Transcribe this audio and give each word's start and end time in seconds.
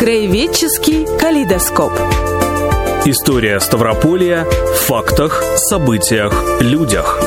Краеведческий 0.00 1.04
калейдоскоп. 1.18 1.92
История 3.04 3.60
Ставрополья 3.60 4.46
в 4.46 4.76
фактах, 4.76 5.44
событиях, 5.56 6.32
людях. 6.62 7.20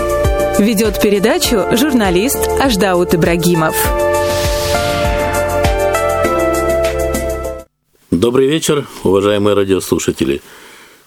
Ведет 0.57 0.99
передачу 0.99 1.67
журналист 1.77 2.39
Аждаут 2.59 3.13
Ибрагимов. 3.13 3.75
Добрый 8.09 8.47
вечер, 8.47 8.87
уважаемые 9.03 9.53
радиослушатели. 9.53 10.41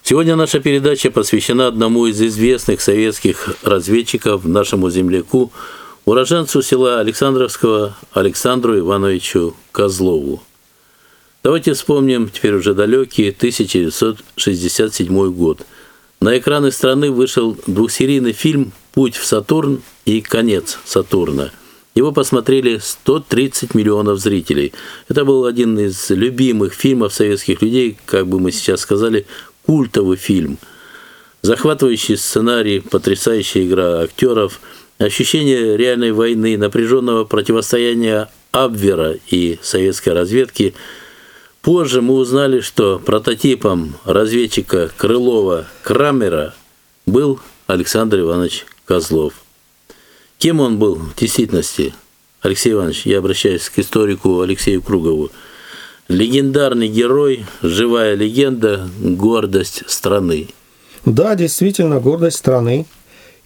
Сегодня 0.05 0.37
наша 0.37 0.61
передача 0.61 1.11
посвящена 1.11 1.67
одному 1.67 2.07
из 2.07 2.23
известных 2.23 2.81
советских 2.81 3.57
разведчиков, 3.65 4.45
нашему 4.45 4.89
земляку, 4.89 5.51
уроженцу 6.05 6.63
села 6.63 7.01
Александровского 7.01 7.97
Александру 8.13 8.79
Ивановичу 8.79 9.57
Козлову. 9.73 10.41
Давайте 11.47 11.75
вспомним 11.75 12.29
теперь 12.29 12.55
уже 12.55 12.75
далекий 12.75 13.29
1967 13.29 15.31
год. 15.31 15.61
На 16.21 16.39
экраны 16.39 16.73
страны 16.73 17.13
вышел 17.13 17.57
двухсерийный 17.69 18.33
фильм 18.33 18.73
«Путь 18.93 19.15
в 19.15 19.25
Сатурн» 19.25 19.81
и 20.07 20.21
«Конец 20.23 20.81
Сатурна». 20.85 21.53
Его 21.95 22.11
посмотрели 22.11 22.81
130 22.83 23.77
миллионов 23.77 24.19
зрителей. 24.19 24.73
Это 25.07 25.25
был 25.25 25.45
один 25.45 25.79
из 25.79 26.11
любимых 26.11 26.75
фильмов 26.75 27.15
советских 27.15 27.63
людей, 27.63 27.97
как 28.07 28.27
бы 28.27 28.41
мы 28.41 28.51
сейчас 28.51 28.81
сказали, 28.81 29.25
культовый 29.67 30.17
фильм. 30.17 30.59
Захватывающий 31.43 32.17
сценарий, 32.17 32.81
потрясающая 32.81 33.65
игра 33.65 34.01
актеров, 34.01 34.59
ощущение 34.99 35.77
реальной 35.77 36.11
войны, 36.11 36.59
напряженного 36.59 37.23
противостояния 37.23 38.31
Абвера 38.51 39.15
и 39.31 39.61
советской 39.63 40.13
разведки– 40.13 40.75
Позже 41.67 42.01
мы 42.01 42.15
узнали, 42.15 42.61
что 42.61 43.01
прототипом 43.01 43.97
разведчика 44.05 44.89
Крылова 44.97 45.67
Крамера 45.83 46.55
был 47.07 47.41
Александр 47.67 48.21
Иванович 48.21 48.67
Козлов. 48.85 49.35
Кем 50.39 50.61
он 50.61 50.79
был 50.79 50.95
в 50.95 51.17
действительности? 51.17 51.93
Алексей 52.41 52.71
Иванович, 52.73 53.03
я 53.07 53.19
обращаюсь 53.19 53.69
к 53.69 53.81
историку 53.81 54.43
Алексею 54.43 54.81
Кругову. 54.81 55.31
Легендарный 56.07 56.87
герой, 56.87 57.45
живая 57.63 58.15
легенда, 58.15 58.89
гордость 59.01 59.83
страны. 59.89 60.51
Да, 61.05 61.35
действительно, 61.35 61.99
гордость 61.99 62.37
страны. 62.37 62.87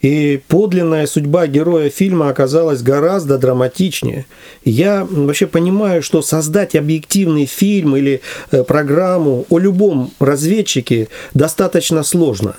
И 0.02 0.40
подлинная 0.48 1.06
судьба 1.06 1.46
героя 1.46 1.90
фильма 1.90 2.30
оказалась 2.30 2.82
гораздо 2.82 3.36
драматичнее. 3.38 4.24
Я 4.64 5.06
вообще 5.08 5.46
понимаю, 5.46 6.02
что 6.02 6.22
создать 6.22 6.74
объективный 6.74 7.44
фильм 7.44 7.96
или 7.96 8.22
э, 8.50 8.64
программу 8.64 9.44
о 9.50 9.58
любом 9.58 10.12
разведчике 10.18 11.08
достаточно 11.34 12.02
сложно. 12.02 12.56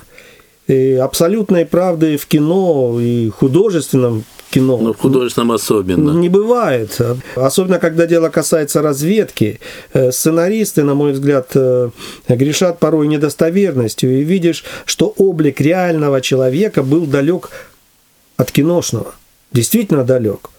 И 0.67 0.93
абсолютной 0.93 1.65
правды 1.65 2.17
в 2.17 2.25
кино 2.27 2.97
и 2.99 3.29
художественном 3.29 4.23
кино. 4.51 4.77
Ну, 4.77 4.93
в 4.93 4.97
художественном 4.97 5.51
особенно. 5.51 6.11
Не 6.11 6.29
бывает. 6.29 6.99
Особенно, 7.35 7.79
когда 7.79 8.05
дело 8.05 8.29
касается 8.29 8.81
разведки. 8.81 9.59
Э, 9.93 10.11
сценаристы, 10.11 10.83
на 10.83 10.93
мой 10.93 11.13
взгляд, 11.13 11.51
э, 11.55 11.89
грешат 12.27 12.79
порой 12.79 13.07
недостоверностью. 13.07 14.19
И 14.19 14.23
видишь, 14.23 14.63
что 14.85 15.13
облик 15.17 15.61
реального 15.61 16.21
человека 16.21 16.83
был 16.83 17.05
далек 17.05 17.49
от 18.37 18.51
киношного. 18.51 19.15
Действительно 19.51 20.03
далек. 20.03 20.49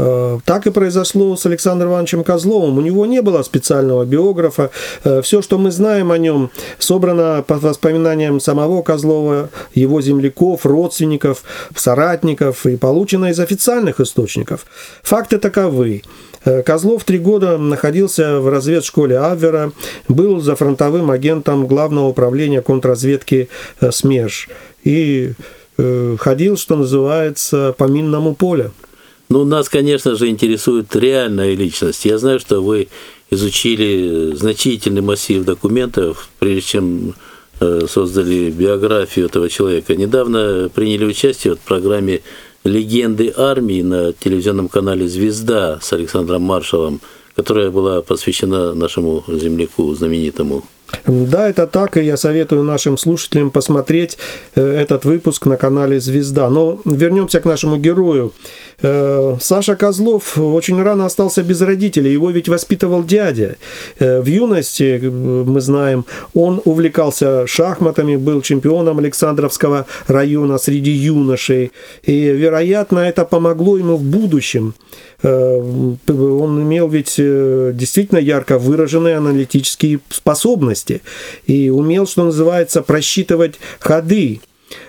Э, 0.00 0.38
так 0.44 0.66
и 0.66 0.70
произошло 0.70 1.34
с 1.34 1.44
Александром 1.44 1.90
Ивановичем 1.90 2.22
Козловым. 2.22 2.78
У 2.78 2.80
него 2.80 3.04
не 3.04 3.20
было 3.20 3.42
специального 3.42 4.04
биографа. 4.04 4.70
Э, 5.02 5.22
Все, 5.22 5.42
что 5.42 5.58
мы 5.58 5.72
знаем 5.72 6.12
о 6.12 6.18
нем, 6.18 6.50
собрано 6.78 7.42
по 7.44 7.58
воспоминаниям 7.58 8.38
самого 8.38 8.82
Козлова, 8.82 9.50
его 9.74 10.00
земляков, 10.00 10.64
родственников, 10.64 11.42
соратников 11.74 12.64
и 12.64 12.76
получено 12.76 13.30
из 13.30 13.40
официальных 13.40 13.98
источников. 13.98 14.66
Факты 15.02 15.38
таковы. 15.38 16.02
Э, 16.44 16.62
Козлов 16.62 17.02
три 17.02 17.18
года 17.18 17.58
находился 17.58 18.38
в 18.38 18.48
разведшколе 18.48 19.18
Аввера, 19.18 19.72
был 20.06 20.40
за 20.40 20.54
фронтовым 20.54 21.10
агентом 21.10 21.66
Главного 21.66 22.06
управления 22.06 22.62
контрразведки 22.62 23.48
СМЕРШ 23.80 24.48
и 24.84 25.32
ходил, 26.18 26.56
что 26.56 26.74
называется, 26.74 27.72
по 27.78 27.84
минному 27.84 28.34
полю. 28.34 28.72
Ну, 29.28 29.44
нас, 29.44 29.68
конечно 29.68 30.14
же, 30.14 30.28
интересует 30.28 30.94
реальная 30.96 31.54
личность. 31.54 32.04
Я 32.06 32.16
знаю, 32.16 32.40
что 32.40 32.62
вы 32.62 32.88
изучили 33.30 34.34
значительный 34.34 35.02
массив 35.02 35.44
документов, 35.44 36.30
прежде 36.38 36.62
чем 36.62 37.14
э, 37.60 37.82
создали 37.88 38.50
биографию 38.50 39.26
этого 39.26 39.50
человека. 39.50 39.94
Недавно 39.96 40.70
приняли 40.74 41.04
участие 41.04 41.56
в 41.56 41.58
программе 41.58 42.22
«Легенды 42.64 43.32
армии» 43.36 43.82
на 43.82 44.14
телевизионном 44.14 44.68
канале 44.68 45.06
«Звезда» 45.06 45.78
с 45.82 45.92
Александром 45.92 46.42
Маршалом, 46.42 47.00
которая 47.36 47.70
была 47.70 48.00
посвящена 48.00 48.72
нашему 48.72 49.24
земляку 49.28 49.94
знаменитому. 49.94 50.64
Да, 51.06 51.48
это 51.48 51.66
так, 51.66 51.96
и 51.96 52.02
я 52.02 52.16
советую 52.16 52.62
нашим 52.62 52.96
слушателям 52.96 53.50
посмотреть 53.50 54.18
э, 54.54 54.62
этот 54.62 55.04
выпуск 55.04 55.46
на 55.46 55.56
канале 55.56 56.00
«Звезда». 56.00 56.48
Но 56.50 56.80
вернемся 56.84 57.40
к 57.40 57.44
нашему 57.44 57.76
герою. 57.76 58.32
Э, 58.80 59.36
Саша 59.40 59.76
Козлов 59.76 60.38
очень 60.38 60.82
рано 60.82 61.06
остался 61.06 61.42
без 61.42 61.60
родителей, 61.60 62.12
его 62.12 62.30
ведь 62.30 62.48
воспитывал 62.48 63.04
дядя. 63.04 63.56
Э, 63.98 64.20
в 64.20 64.26
юности, 64.26 64.98
мы 65.02 65.60
знаем, 65.60 66.04
он 66.34 66.60
увлекался 66.64 67.46
шахматами, 67.46 68.16
был 68.16 68.40
чемпионом 68.42 68.98
Александровского 68.98 69.86
района 70.06 70.58
среди 70.58 70.90
юношей, 70.90 71.72
и, 72.02 72.32
вероятно, 72.32 73.00
это 73.00 73.24
помогло 73.24 73.76
ему 73.76 73.96
в 73.96 74.02
будущем. 74.02 74.74
Он 75.22 76.62
имел 76.62 76.88
ведь 76.88 77.14
действительно 77.16 78.18
ярко 78.18 78.58
выраженные 78.58 79.16
аналитические 79.16 80.00
способности 80.10 80.48
способности 80.48 81.02
и 81.46 81.70
умел, 81.70 82.06
что 82.06 82.24
называется, 82.24 82.82
просчитывать 82.82 83.54
ходы. 83.80 84.40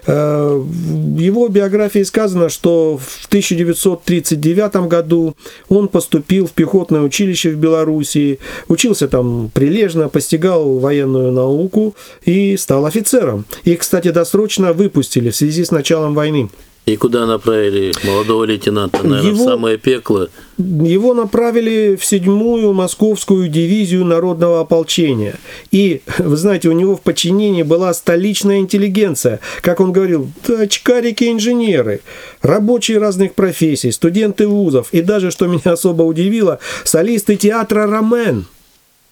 Э, 0.05 0.61
в 0.61 1.17
его 1.17 1.47
биографии 1.47 2.03
сказано, 2.03 2.49
что 2.49 2.97
в 2.97 3.27
1939 3.27 4.87
году 4.87 5.35
он 5.69 5.87
поступил 5.87 6.47
в 6.47 6.51
пехотное 6.51 7.01
училище 7.01 7.51
в 7.51 7.57
Белоруссии, 7.57 8.39
учился 8.67 9.07
там 9.07 9.49
прилежно, 9.53 10.09
постигал 10.09 10.79
военную 10.79 11.31
науку 11.31 11.95
и 12.25 12.57
стал 12.57 12.85
офицером. 12.85 13.45
И, 13.63 13.75
кстати, 13.75 14.11
досрочно 14.11 14.73
выпустили 14.73 15.29
в 15.29 15.35
связи 15.35 15.63
с 15.63 15.71
началом 15.71 16.13
войны. 16.13 16.49
И 16.85 16.95
куда 16.95 17.27
направили 17.27 17.93
молодого 18.03 18.45
лейтенанта, 18.45 19.03
наверное, 19.03 19.31
его, 19.31 19.43
в 19.43 19.47
самое 19.47 19.77
пекло? 19.77 20.29
Его 20.57 21.13
направили 21.13 21.95
в 21.95 22.03
седьмую 22.03 22.73
московскую 22.73 23.47
дивизию 23.47 24.05
народного 24.05 24.61
ополчения. 24.61 25.35
И, 25.69 26.01
вы 26.17 26.35
знаете, 26.35 26.67
у 26.67 26.71
него 26.71 26.95
в 26.95 27.01
подчинении 27.01 27.61
была 27.61 27.93
столичная 27.93 28.57
интеллигенция. 28.57 29.39
Как 29.61 29.81
он 29.81 29.91
говорил, 29.91 30.31
очкарики-инженеры, 30.47 32.01
рабочие 32.41 32.97
разных 32.97 33.35
профессий, 33.35 33.91
студенты 33.91 34.47
вузов. 34.47 34.87
И 34.91 35.01
даже, 35.01 35.29
что 35.29 35.45
меня 35.45 35.73
особо 35.73 36.01
удивило, 36.01 36.57
солисты 36.85 37.35
театра 37.35 37.85
«Ромен». 37.85 38.45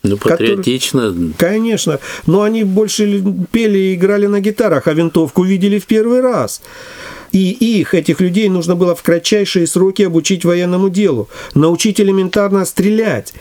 Ну, 0.03 0.17
патриотично. 0.17 1.09
Который, 1.09 1.33
конечно. 1.37 1.99
Но 2.25 2.41
они 2.41 2.63
больше 2.63 3.23
пели 3.51 3.77
и 3.77 3.95
играли 3.95 4.25
на 4.27 4.39
гитарах, 4.39 4.87
а 4.87 4.93
винтовку 4.93 5.43
видели 5.43 5.79
в 5.79 5.85
первый 5.85 6.21
раз. 6.21 6.61
И 7.31 7.51
их, 7.51 7.93
этих 7.93 8.21
людей, 8.21 8.49
нужно 8.49 8.75
было 8.75 8.95
в 8.95 9.03
кратчайшие 9.03 9.67
сроки 9.67 10.03
обучить 10.03 10.45
военному 10.45 10.89
делу, 10.89 11.29
научить 11.53 11.99
элементарно 11.99 12.65
стрелять. 12.65 13.33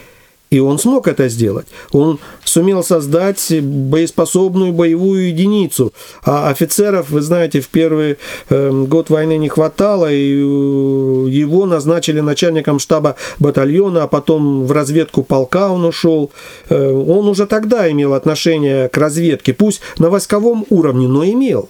И 0.49 0.61
он 0.61 0.79
смог 0.79 1.09
это 1.09 1.29
сделать. 1.29 1.67
Он 1.91 2.21
сумел 2.44 2.85
создать 2.85 3.61
боеспособную 3.61 4.73
боевую 4.73 5.29
единицу. 5.29 5.93
А 6.25 6.50
офицеров, 6.50 7.11
вы 7.11 7.21
знаете, 7.21 7.61
в 7.61 7.69
первый 7.69 8.17
э, 8.49 8.71
год 8.71 9.11
войны 9.11 9.38
не 9.38 9.49
хватало, 9.49 10.11
и 10.11 10.35
э, 10.35 11.29
его 11.31 11.67
назначили 11.67 12.21
начальником 12.21 12.79
штаба 12.79 13.17
батальона, 13.41 14.05
а 14.05 14.06
потом 14.06 14.67
в 14.67 14.73
разведку 14.73 15.25
полка 15.25 15.69
он 15.69 15.85
ушел. 15.85 16.31
Э, 16.69 16.93
он 16.93 17.27
уже 17.27 17.47
тогда 17.47 17.91
имел 17.91 18.15
отношение 18.15 18.89
к 18.89 18.97
разведке, 18.97 19.53
пусть 19.53 19.81
на 19.99 20.11
войсковом 20.11 20.65
уровне, 20.71 21.09
но 21.09 21.25
имел. 21.25 21.69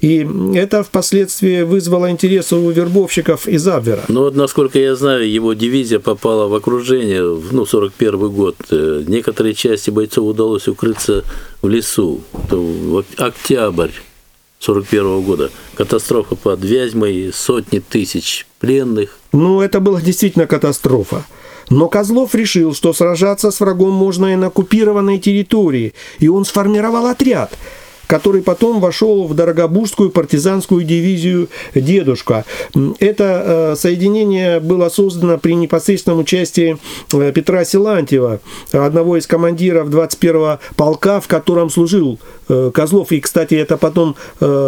И 0.00 0.26
это 0.54 0.82
впоследствии 0.82 1.62
вызвало 1.62 2.10
интерес 2.10 2.52
у 2.52 2.70
вербовщиков 2.70 3.48
из 3.48 3.66
Абвера. 3.66 4.02
Ну 4.08 4.20
вот, 4.20 4.36
насколько 4.36 4.78
я 4.78 4.94
знаю, 4.94 5.30
его 5.30 5.52
дивизия 5.54 5.98
попала 5.98 6.46
в 6.46 6.54
окружение, 6.54 7.22
ну, 7.50 7.66
41 7.66 8.28
год. 8.30 8.56
Э, 8.70 9.02
некоторые 9.06 9.54
части 9.54 9.90
бойцов 9.90 10.26
удалось 10.26 10.68
укрыться 10.68 11.24
в 11.62 11.68
лесу. 11.68 12.20
В 12.32 13.04
октябрь 13.16 13.90
41 14.60 15.22
года. 15.22 15.50
Катастрофа 15.74 16.36
под 16.36 16.64
Вязьмой, 16.64 17.30
сотни 17.32 17.80
тысяч 17.80 18.46
пленных. 18.60 19.18
Ну, 19.32 19.60
это 19.60 19.80
была 19.80 20.00
действительно 20.00 20.46
катастрофа. 20.46 21.24
Но 21.70 21.88
Козлов 21.88 22.34
решил, 22.34 22.74
что 22.74 22.92
сражаться 22.92 23.50
с 23.50 23.60
врагом 23.60 23.92
можно 23.92 24.32
и 24.32 24.36
на 24.36 24.48
оккупированной 24.48 25.18
территории, 25.18 25.94
и 26.18 26.28
он 26.28 26.44
сформировал 26.44 27.06
отряд– 27.06 27.52
который 28.06 28.42
потом 28.42 28.80
вошел 28.80 29.26
в 29.26 29.34
Дорогобужскую 29.34 30.10
партизанскую 30.10 30.84
дивизию 30.84 31.48
«Дедушка». 31.74 32.44
Это 32.98 33.72
э, 33.72 33.76
соединение 33.76 34.60
было 34.60 34.88
создано 34.88 35.38
при 35.38 35.54
непосредственном 35.54 36.20
участии 36.20 36.78
э, 37.12 37.32
Петра 37.32 37.64
Силантьева, 37.64 38.40
одного 38.72 39.16
из 39.16 39.26
командиров 39.26 39.88
21-го 39.88 40.58
полка, 40.76 41.20
в 41.20 41.28
котором 41.28 41.70
служил 41.70 42.18
э, 42.48 42.70
Козлов. 42.72 43.12
И, 43.12 43.20
кстати, 43.20 43.54
это 43.54 43.76
потом 43.76 44.16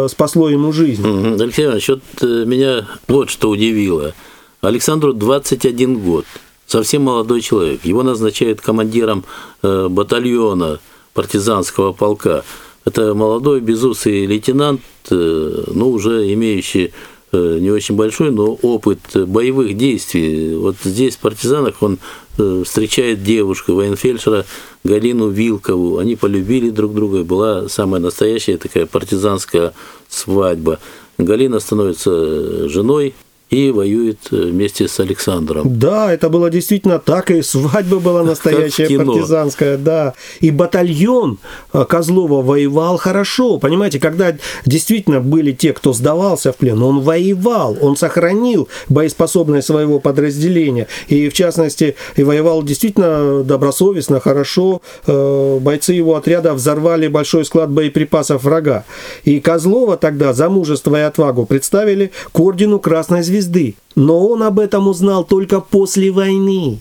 спасло 0.09 0.49
ему 0.49 0.71
жизнь. 0.71 1.03
Алексей 1.39 1.65
Иванович, 1.65 1.89
вот 1.89 2.01
меня 2.21 2.87
вот 3.07 3.29
что 3.29 3.49
удивило. 3.49 4.13
Александру 4.61 5.13
21 5.13 5.99
год, 5.99 6.25
совсем 6.65 7.03
молодой 7.03 7.41
человек. 7.41 7.85
Его 7.85 8.03
назначают 8.03 8.61
командиром 8.61 9.23
батальона 9.61 10.79
партизанского 11.13 11.93
полка. 11.93 12.43
Это 12.87 13.13
молодой 13.13 13.59
безусый 13.59 14.25
лейтенант, 14.25 14.79
э, 15.11 15.63
ну, 15.73 15.89
уже 15.89 16.33
имеющий 16.33 16.93
э, 17.33 17.57
не 17.59 17.69
очень 17.69 17.95
большой, 17.95 18.31
но 18.31 18.57
опыт 18.61 18.99
боевых 19.13 19.75
действий. 19.75 20.55
Вот 20.55 20.77
здесь, 20.85 21.17
в 21.17 21.19
партизанах, 21.19 21.83
он 21.83 21.99
э, 22.37 22.63
встречает 22.65 23.23
девушку, 23.23 23.73
военфельдшера 23.73 24.45
Галину 24.85 25.27
Вилкову. 25.27 25.97
Они 25.97 26.15
полюбили 26.15 26.69
друг 26.69 26.93
друга, 26.93 27.25
была 27.25 27.67
самая 27.67 27.99
настоящая 27.99 28.55
такая 28.55 28.85
партизанская 28.85 29.73
свадьба. 30.07 30.79
Галина 31.17 31.59
становится 31.59 32.69
женой 32.69 33.15
и 33.49 33.71
воюет 33.71 34.19
э, 34.31 34.35
вместе 34.35 34.87
с 34.87 34.99
Александром. 34.99 35.79
Да, 35.79 36.11
это 36.11 36.29
было 36.29 36.49
действительно 36.49 36.99
так, 36.99 37.31
и 37.31 37.41
свадьба 37.41 37.99
была 37.99 38.23
настоящая 38.23 38.97
партизанская, 38.97 39.77
да. 39.77 40.13
И 40.41 40.51
батальон 40.51 41.39
э, 41.71 41.85
Козлова 41.87 42.41
воевал 42.41 42.97
хорошо, 42.97 43.57
понимаете, 43.57 43.99
когда 43.99 44.35
действительно 44.65 45.21
были 45.21 45.53
те, 45.53 45.71
кто 45.71 45.93
сдавался 45.93 46.51
в 46.51 46.57
плен, 46.57 46.83
он 46.83 46.99
воевал, 46.99 47.77
он 47.79 47.95
сохранил 47.95 48.67
боеспособность 48.89 49.67
своего 49.67 49.99
подразделения, 49.99 50.87
и 51.07 51.29
в 51.29 51.33
частности, 51.33 51.95
и 52.17 52.23
воевал 52.23 52.63
действительно 52.63 53.43
добросовестно, 53.43 54.19
хорошо. 54.19 54.81
Э, 55.05 55.59
бойцы 55.61 55.93
его 55.93 56.15
отряда 56.15 56.53
взорвали 56.53 57.07
большой 57.07 57.45
склад 57.45 57.69
боеприпасов 57.71 58.43
врага. 58.43 58.83
И 59.23 59.39
Козлова 59.39 59.95
тогда 59.95 60.33
за 60.33 60.49
мужество 60.49 60.97
и 60.97 61.01
отвагу 61.01 61.45
представили 61.45 62.11
к 62.33 62.39
ордену 62.39 62.79
Красной 62.79 63.23
Звезды 63.23 63.36
звезды. 63.41 63.75
Но 63.95 64.27
он 64.27 64.43
об 64.43 64.59
этом 64.59 64.87
узнал 64.87 65.23
только 65.23 65.59
после 65.59 66.11
войны. 66.11 66.79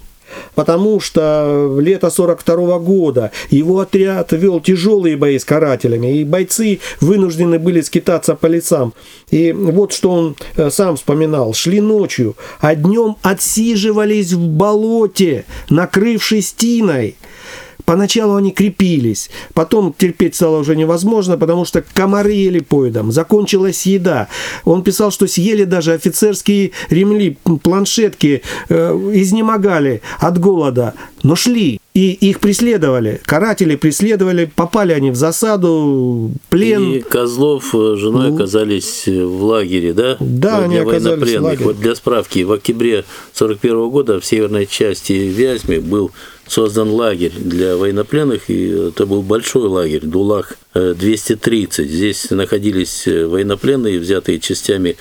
Потому 0.57 0.99
что 0.99 1.79
лето 1.81 2.11
42 2.11 2.79
года 2.81 3.31
его 3.49 3.79
отряд 3.79 4.33
вел 4.33 4.61
тяжелые 4.61 5.17
бои 5.17 5.39
с 5.39 5.45
карателями, 5.45 6.19
и 6.19 6.25
бойцы 6.25 6.81
вынуждены 7.01 7.61
были 7.61 7.81
скитаться 7.81 8.35
по 8.35 8.47
лицам. 8.47 8.93
И 9.31 9.53
вот 9.53 9.93
что 9.93 10.11
он 10.11 10.37
э, 10.57 10.69
сам 10.71 10.97
вспоминал. 10.97 11.55
Шли 11.55 11.81
ночью, 11.81 12.37
а 12.61 12.75
днем 12.75 13.17
отсиживались 13.23 14.33
в 14.33 14.49
болоте, 14.49 15.45
накрывшись 15.71 16.53
тиной. 16.53 17.17
Поначалу 17.87 18.35
они 18.35 18.51
крепились, 18.51 19.31
потом 19.55 19.95
терпеть 19.97 20.35
стало 20.35 20.59
уже 20.59 20.75
невозможно, 20.75 21.39
потому 21.39 21.65
что 21.65 21.85
комары 21.95 22.33
ели 22.33 22.59
поедом, 22.59 23.13
закончилась 23.13 23.87
еда. 23.87 24.27
Он 24.65 24.83
писал, 24.83 25.13
что 25.13 25.29
съели 25.29 25.63
даже 25.63 25.93
офицерские 25.93 26.73
ремли, 26.91 27.39
планшетки, 27.63 28.43
э, 28.69 28.93
изнемогали 29.15 30.03
от 30.19 30.39
голода, 30.39 30.95
но 31.23 31.37
шли. 31.37 31.81
И 31.95 32.13
их 32.13 32.41
преследовали, 32.41 33.23
каратели 33.25 33.75
преследовали, 33.77 34.51
попали 34.55 34.93
они 34.93 35.11
в 35.11 35.17
засаду, 35.17 36.31
плен. 36.51 36.93
И 36.93 37.01
Козлов 37.01 37.73
с 37.73 37.97
женой 37.97 38.29
ну, 38.31 38.35
оказались 38.35 39.07
в 39.07 39.43
лагере, 39.43 39.95
да? 39.95 40.17
Да, 40.21 40.59
они 40.59 40.77
оказались 40.77 41.37
в 41.37 41.43
лагере. 41.43 41.65
Вот 41.65 41.81
для 41.81 41.95
справки, 41.95 42.43
в 42.43 42.53
октябре 42.53 43.05
41 43.33 43.89
года 43.89 44.21
в 44.21 44.27
северной 44.27 44.67
части 44.67 45.13
Вязьмы 45.13 45.81
был 45.81 46.11
создан 46.47 46.91
лагерь 46.91 47.33
для 47.37 47.77
военнопленных, 47.77 48.49
и 48.49 48.69
это 48.69 49.07
был 49.07 49.23
большой 49.23 49.69
лагерь, 49.69 50.03
Дулах 50.03 50.55
230. 50.75 51.89
Здесь 51.89 52.31
находились 52.31 53.07
э, 53.07 53.27
военнопленные, 53.27 53.99
взятые 53.99 54.39
частями 54.39 54.97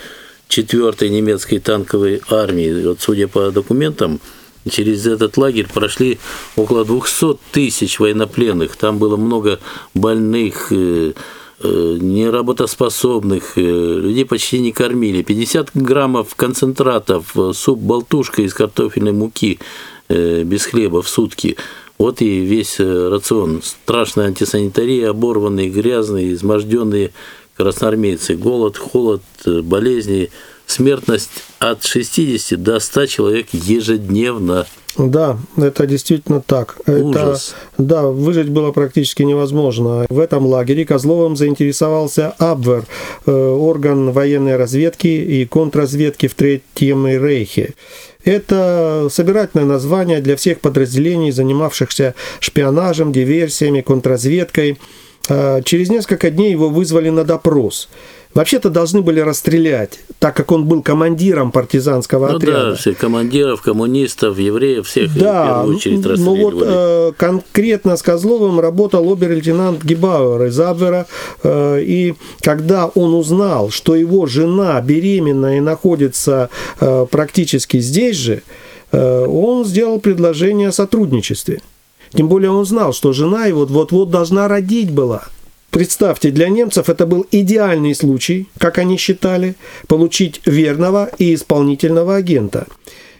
4-й 0.48 1.08
немецкой 1.08 1.58
танковой 1.58 2.20
армии. 2.28 2.86
Вот, 2.86 3.00
судя 3.00 3.28
по 3.28 3.50
документам, 3.50 4.20
через 4.68 5.06
этот 5.06 5.36
лагерь 5.36 5.68
прошли 5.72 6.18
около 6.56 6.84
200 6.84 7.38
тысяч 7.52 8.00
военнопленных. 8.00 8.76
Там 8.76 8.98
было 8.98 9.16
много 9.16 9.60
больных, 9.94 10.72
э, 10.72 11.12
э, 11.62 11.96
неработоспособных, 12.00 13.56
людей 13.56 14.24
почти 14.24 14.58
не 14.58 14.72
кормили. 14.72 15.22
50 15.22 15.70
граммов 15.74 16.34
концентратов, 16.34 17.34
суп 17.54 17.78
болтушка 17.78 18.42
из 18.42 18.52
картофельной 18.52 19.12
муки– 19.12 19.60
Э, 19.68 19.95
без 20.08 20.64
хлеба 20.66 21.02
в 21.02 21.08
сутки. 21.08 21.56
Вот 21.98 22.20
и 22.20 22.40
весь 22.40 22.78
э, 22.78 23.08
рацион. 23.08 23.62
Страшная 23.62 24.26
антисанитария, 24.26 25.10
оборванные, 25.10 25.70
грязные, 25.70 26.34
изможденные 26.34 27.12
красноармейцы. 27.56 28.36
Голод, 28.36 28.76
холод, 28.76 29.22
э, 29.46 29.62
болезни, 29.62 30.30
смертность 30.66 31.30
от 31.58 31.84
60 31.84 32.62
до 32.62 32.80
100 32.80 33.06
человек 33.06 33.48
ежедневно. 33.52 34.66
Да, 34.98 35.36
это 35.56 35.86
действительно 35.86 36.40
так. 36.40 36.78
Ужас. 36.86 37.54
Это, 37.74 37.82
да, 37.82 38.02
выжить 38.06 38.48
было 38.48 38.72
практически 38.72 39.22
невозможно. 39.22 40.06
В 40.08 40.18
этом 40.18 40.46
лагере 40.46 40.86
Козловым 40.86 41.36
заинтересовался 41.36 42.34
Абвер, 42.38 42.84
орган 43.26 44.12
военной 44.12 44.56
разведки 44.56 45.08
и 45.08 45.44
контрразведки 45.44 46.28
в 46.28 46.34
Третьем 46.34 47.06
Рейхе. 47.06 47.74
Это 48.24 49.06
собирательное 49.10 49.66
название 49.66 50.20
для 50.20 50.34
всех 50.36 50.60
подразделений, 50.60 51.30
занимавшихся 51.30 52.14
шпионажем, 52.40 53.12
диверсиями, 53.12 53.82
контрразведкой. 53.82 54.78
А, 55.28 55.62
через 55.62 55.90
несколько 55.90 56.30
дней 56.30 56.50
его 56.50 56.68
вызвали 56.68 57.08
на 57.10 57.24
допрос. 57.24 57.88
Вообще-то 58.36 58.68
должны 58.68 59.00
были 59.00 59.20
расстрелять, 59.20 59.98
так 60.18 60.36
как 60.36 60.52
он 60.52 60.66
был 60.66 60.82
командиром 60.82 61.50
партизанского 61.50 62.28
ну 62.28 62.36
отряда. 62.36 62.70
Да, 62.72 62.76
всех 62.76 62.98
командиров, 62.98 63.62
коммунистов, 63.62 64.38
евреев, 64.38 64.86
всех 64.86 65.18
да, 65.18 65.42
в 65.42 65.46
первую 65.46 65.76
очередь 65.76 66.06
расстреливали. 66.06 66.42
Ну 66.42 66.50
вот 66.50 66.62
э, 66.66 67.12
конкретно 67.16 67.96
с 67.96 68.02
Козловым 68.02 68.60
работал 68.60 69.10
обер-лейтенант 69.10 69.82
Гибауэр 69.82 70.48
из 70.48 70.60
Абвера, 70.60 71.06
э, 71.44 71.80
и 71.82 72.14
когда 72.42 72.88
он 72.88 73.14
узнал, 73.14 73.70
что 73.70 73.96
его 73.96 74.26
жена 74.26 74.78
беременна 74.82 75.56
и 75.56 75.60
находится 75.60 76.50
э, 76.78 77.06
практически 77.10 77.80
здесь 77.80 78.18
же, 78.18 78.42
э, 78.92 79.24
он 79.26 79.64
сделал 79.64 79.98
предложение 79.98 80.68
о 80.68 80.72
сотрудничестве. 80.72 81.62
Тем 82.12 82.28
более 82.28 82.50
он 82.50 82.66
знал, 82.66 82.92
что 82.92 83.14
жена 83.14 83.46
его 83.46 83.64
вот-вот 83.64 84.10
должна 84.10 84.46
родить 84.46 84.90
была– 84.90 85.24
Представьте, 85.76 86.30
для 86.30 86.48
немцев 86.48 86.88
это 86.88 87.04
был 87.04 87.26
идеальный 87.30 87.94
случай, 87.94 88.48
как 88.56 88.78
они 88.78 88.96
считали, 88.96 89.56
получить 89.88 90.40
верного 90.46 91.10
и 91.18 91.34
исполнительного 91.34 92.16
агента. 92.16 92.66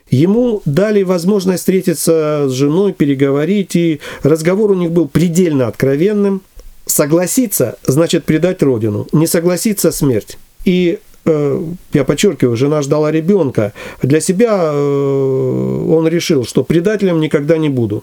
Ему 0.09 0.63
дали 0.65 1.03
возможность 1.03 1.59
встретиться 1.59 2.47
с 2.49 2.53
женой, 2.53 2.95
переговорить, 2.95 3.77
и 3.77 4.01
разговор 4.23 4.71
у 4.71 4.75
них 4.75 4.91
был 4.91 5.07
предельно 5.07 5.67
откровенным. 5.67 6.41
Согласиться 6.87 7.77
значит 7.87 8.25
предать 8.25 8.63
родину, 8.63 9.07
не 9.13 9.27
согласиться– 9.27 9.91
смерть. 9.93 10.39
И 10.65 10.99
э, 11.27 11.63
я 11.93 12.05
подчеркиваю, 12.05 12.57
жена 12.57 12.81
ждала 12.81 13.13
ребенка. 13.13 13.75
Для 14.01 14.21
себя 14.21 14.71
э, 14.73 15.87
он 15.91 16.09
решил, 16.09 16.47
что 16.47 16.65
предателем 16.65 17.21
никогда 17.21 17.59
не 17.59 17.69
буду. 17.69 18.03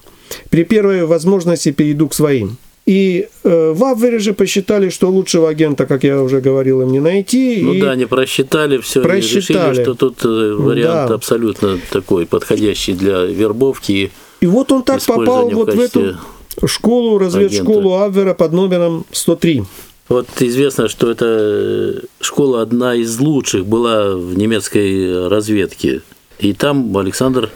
При 0.52 0.64
первой 0.64 1.08
возможности 1.08 1.72
перейду 1.72 2.08
к 2.08 2.14
своим. 2.14 2.60
И 2.86 3.30
э, 3.46 3.72
в 3.74 3.84
Абвере 3.86 4.20
же 4.20 4.34
посчитали, 4.34 4.90
что 4.90 5.10
лучшего 5.10 5.48
агента, 5.48 5.86
как 5.86 6.04
я 6.04 6.22
уже 6.22 6.42
говорил, 6.42 6.82
им 6.82 6.92
не 6.92 7.00
найти. 7.00 7.62
Ну 7.62 7.74
и 7.74 7.82
да, 7.82 7.92
они 7.92 8.06
просчитали 8.06 8.78
все, 8.80 9.02
просчитали. 9.02 9.70
решили, 9.72 9.84
что 9.84 9.94
тут 9.94 10.26
э, 10.26 10.54
вариант 10.54 11.10
да. 11.10 11.16
абсолютно 11.16 11.80
такой, 11.92 12.26
подходящий 12.26 12.94
для 12.94 13.22
вербовки. 13.22 14.12
И 14.42 14.46
вот 14.46 14.72
он 14.74 14.84
так 14.84 15.02
попал 15.06 15.50
в 15.50 15.54
вот 15.54 15.74
в 15.74 15.80
эту 15.80 16.18
школу, 16.66 17.18
разведшколу 17.20 17.94
агента. 17.96 18.06
Абвера 18.06 18.34
под 18.34 18.52
номером 18.52 19.06
103. 19.12 19.64
Вот 20.10 20.28
известно, 20.42 20.90
что 20.90 21.10
эта 21.10 22.02
школа 22.20 22.62
одна 22.62 22.96
из 22.96 23.18
лучших 23.18 23.66
была 23.66 24.18
в 24.18 24.38
немецкой 24.38 25.30
разведке. 25.30 26.02
И 26.40 26.52
там 26.52 26.98
Александр 26.98 27.50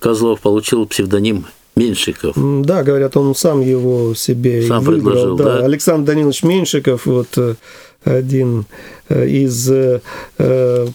Козлов 0.00 0.40
получил 0.40 0.86
псевдоним 0.86 1.46
Меньшиков. 1.74 2.34
Да, 2.36 2.82
говорят, 2.82 3.16
он 3.16 3.34
сам 3.34 3.60
его 3.62 4.14
себе 4.14 4.62
сам 4.62 4.84
выбрал. 4.84 5.12
Предложил, 5.12 5.36
да. 5.36 5.44
да. 5.44 5.64
Александр 5.64 6.12
Данилович 6.12 6.42
Меньшиков, 6.42 7.06
вот 7.06 7.28
э, 7.38 7.54
один 8.04 8.66
э, 9.08 9.26
из 9.26 9.70
э, 9.70 10.00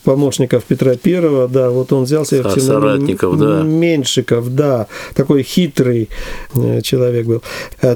помощников 0.03 0.65
Петра 0.65 0.93
Первого, 0.95 1.47
да, 1.47 1.71
вот 1.71 1.91
он 1.93 2.03
взял 2.03 2.25
себе 2.25 2.43
в 2.43 2.59
соратников, 2.59 3.39
да. 3.39 3.63
Меньшиков, 3.63 4.53
да, 4.53 4.85
такой 5.15 5.41
хитрый 5.41 6.09
человек 6.83 7.25
был. 7.25 7.41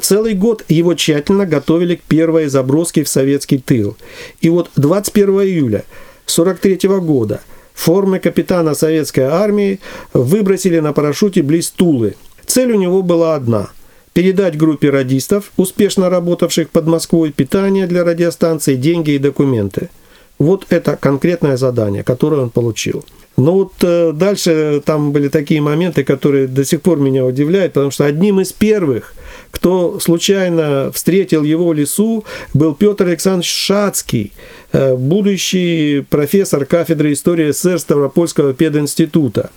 Целый 0.02 0.34
год 0.34 0.66
его 0.68 0.96
тщательно 0.96 1.46
готовили 1.46 1.96
к 1.96 2.02
первой 2.02 2.48
заброске 2.48 3.04
в 3.04 3.10
советский 3.10 3.60
тыл. 3.60 3.96
И 4.42 4.50
вот 4.50 4.72
21 4.76 5.42
июля 5.42 5.84
43 6.26 6.90
года 7.00 7.42
формы 7.74 8.20
капитана 8.20 8.74
советской 8.74 9.22
армии 9.22 9.80
выбросили 10.14 10.80
на 10.80 10.94
парашюте 10.94 11.42
близ 11.42 11.72
Тулы. 11.72 12.16
Цель 12.52 12.74
у 12.74 12.76
него 12.76 13.02
была 13.02 13.36
одна– 13.36 13.70
передать 14.14 14.58
группе 14.58 14.90
радистов, 14.90 15.54
успешно 15.56 16.10
работавших 16.10 16.70
под 16.70 16.86
Москвой, 16.86 17.32
питание 17.32 17.88
для 17.88 18.04
радиостанции, 18.04 18.76
деньги 18.76 19.12
и 19.12 19.20
документы. 19.20 19.90
Вот 20.38 20.66
это 20.68 20.98
конкретное 20.98 21.56
задание, 21.56 22.04
которое 22.04 22.42
он 22.42 22.50
получил. 22.50 23.06
Но 23.38 23.54
вот 23.54 23.72
э, 23.84 24.12
дальше 24.14 24.82
там 24.84 25.14
были 25.14 25.30
такие 25.30 25.62
моменты, 25.62 26.04
которые 26.04 26.48
до 26.48 26.66
сих 26.66 26.82
пор 26.82 27.00
меня 27.00 27.26
удивляют, 27.26 27.72
потому 27.72 27.90
что 27.90 28.04
одним 28.04 28.42
из 28.42 28.52
первых, 28.52 29.14
кто 29.52 30.02
случайно 30.02 30.92
встретил 30.94 31.44
его 31.44 31.70
в 31.70 31.74
лесу, 31.74 32.26
был 32.54 32.76
Петр 32.76 33.06
Александрович 33.06 33.50
Шацкий, 33.50 34.34
э, 34.74 34.98
будущий 34.98 36.02
профессор 36.10 36.66
кафедры 36.66 37.14
истории 37.14 37.52
СССР 37.52 37.80
Ставропольского 37.80 38.54
пединститута. 38.54 39.52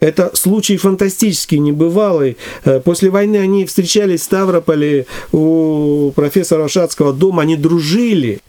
Это 0.00 0.30
случай 0.34 0.76
фантастический, 0.76 1.58
небывалый. 1.58 2.36
Э, 2.64 2.80
после 2.80 3.10
войны 3.10 3.36
они 3.36 3.64
встречались 3.64 4.20
в 4.20 4.24
Ставрополе 4.24 5.06
у 5.32 6.12
профессора 6.14 6.68
Шацкого 6.68 7.12
дома, 7.12 7.42
они 7.42 7.56
дружили. 7.56 8.40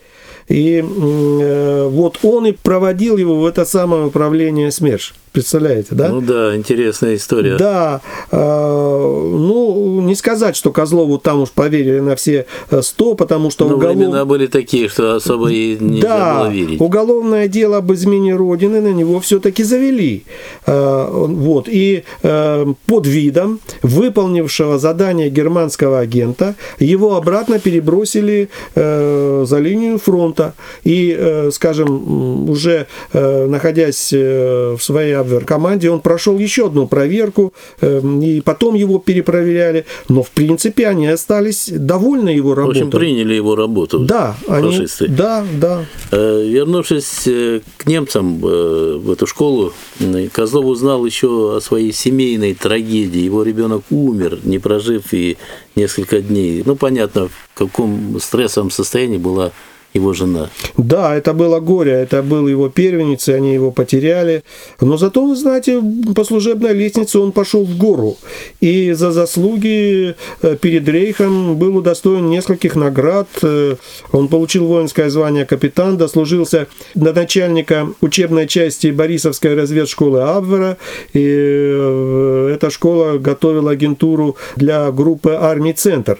И 0.47 0.83
э, 0.83 1.87
вот 1.91 2.19
он 2.23 2.47
и 2.47 2.51
проводил 2.51 3.17
его 3.17 3.39
в 3.39 3.45
это 3.45 3.65
самое 3.65 4.05
управление 4.05 4.71
СМЕРШ. 4.71 5.13
Представляете, 5.35 5.89
да? 5.91 6.07
Ну 6.07 6.21
да, 6.21 6.55
интересная 6.55 7.15
история. 7.15 7.57
Да. 7.57 7.99
Э, 8.31 8.37
ну, 8.37 9.99
не 9.99 10.15
сказать, 10.15 10.55
что 10.55 10.71
Козлову 10.71 11.17
там 11.17 11.41
уж 11.41 11.51
поверили 11.51 11.99
на 11.99 12.15
все 12.15 12.45
э, 12.71 12.81
сто, 12.81 13.15
потому 13.15 13.51
что 13.51 13.67
Но 13.67 13.75
уголов... 13.75 13.97
времена 13.97 14.23
были 14.23 14.47
такие, 14.47 14.87
что 14.87 15.15
особо 15.15 15.51
и 15.51 15.75
нельзя 15.77 16.07
да, 16.07 16.39
было 16.39 16.51
верить. 16.53 16.79
уголовное 16.79 17.49
дело 17.49 17.77
об 17.79 17.91
измене 17.91 18.33
Родины 18.33 18.79
на 18.79 18.93
него 18.93 19.19
все-таки 19.19 19.63
завели. 19.63 20.23
Э, 20.67 21.09
вот. 21.11 21.67
И 21.67 22.03
под 22.21 23.05
видом 23.05 23.59
выполнившего 23.81 24.79
задание 24.79 25.29
германского 25.29 25.99
агента 25.99 26.55
его 26.79 27.17
обратно 27.17 27.59
перебросили 27.59 28.47
за 28.75 29.57
линию 29.59 29.97
фронта. 29.99 30.53
И, 30.85 31.49
скажем, 31.51 32.49
уже 32.49 32.87
находясь 33.13 34.13
в 34.13 34.79
своей 34.79 35.24
команде, 35.45 35.89
он 35.89 36.01
прошел 36.01 36.37
еще 36.37 36.67
одну 36.67 36.87
проверку, 36.87 37.53
эм, 37.81 38.21
и 38.21 38.41
потом 38.41 38.75
его 38.75 38.99
перепроверяли, 38.99 39.85
но 40.09 40.23
в 40.23 40.31
принципе 40.31 40.87
они 40.87 41.07
остались 41.07 41.69
довольны 41.69 42.29
его 42.29 42.55
работой. 42.55 42.83
В 42.83 42.87
общем, 42.87 42.99
приняли 42.99 43.33
его 43.33 43.55
работу. 43.55 43.99
Да, 43.99 44.35
они, 44.47 44.85
да, 45.07 45.45
да. 45.53 45.85
Э, 46.11 46.43
вернувшись 46.47 47.27
э, 47.27 47.61
к 47.77 47.87
немцам 47.87 48.39
э, 48.45 48.99
в 49.01 49.11
эту 49.11 49.27
школу, 49.27 49.73
Козлов 50.31 50.65
узнал 50.65 51.05
еще 51.05 51.57
о 51.57 51.59
своей 51.61 51.91
семейной 51.91 52.53
трагедии. 52.53 53.19
Его 53.19 53.43
ребенок 53.43 53.83
умер, 53.89 54.39
не 54.43 54.59
прожив 54.59 55.13
и 55.13 55.37
несколько 55.75 56.21
дней. 56.21 56.63
Ну, 56.65 56.75
понятно, 56.75 57.27
в 57.27 57.57
каком 57.57 58.19
стрессовом 58.19 58.71
состоянии 58.71 59.17
была 59.17 59.51
его 59.95 60.13
жена. 60.13 60.49
Да, 60.77 61.15
это 61.15 61.33
было 61.33 61.59
горе, 61.59 61.93
это 61.93 62.21
был 62.21 62.47
его 62.47 62.69
первенец, 62.69 63.27
и 63.29 63.33
они 63.33 63.53
его 63.53 63.71
потеряли. 63.71 64.43
Но 64.81 64.97
зато, 64.97 65.25
вы 65.25 65.35
знаете, 65.35 65.81
по 66.15 66.23
служебной 66.23 66.73
лестнице 66.73 67.19
он 67.19 67.31
пошел 67.31 67.63
в 67.63 67.77
гору. 67.77 68.17
И 68.59 68.91
за 68.91 69.11
заслуги 69.11 70.15
э, 70.41 70.57
перед 70.61 70.87
Рейхом 70.87 71.55
был 71.55 71.77
удостоен 71.77 72.29
нескольких 72.29 72.75
наград. 72.75 73.27
Э, 73.41 73.75
он 74.11 74.27
получил 74.27 74.67
воинское 74.67 75.09
звание 75.09 75.45
капитан, 75.45 75.97
дослужился 75.97 76.67
до 76.93 77.13
начальника 77.13 77.87
учебной 78.01 78.47
части 78.47 78.87
Борисовской 78.91 79.55
разведшколы 79.55 80.21
Абвера. 80.21 80.77
И 81.13 81.23
э, 81.25 82.51
эта 82.53 82.69
школа 82.69 83.17
готовила 83.17 83.71
агентуру 83.71 84.35
для 84.57 84.91
группы 84.91 85.31
армий 85.31 85.73
«Центр». 85.73 86.19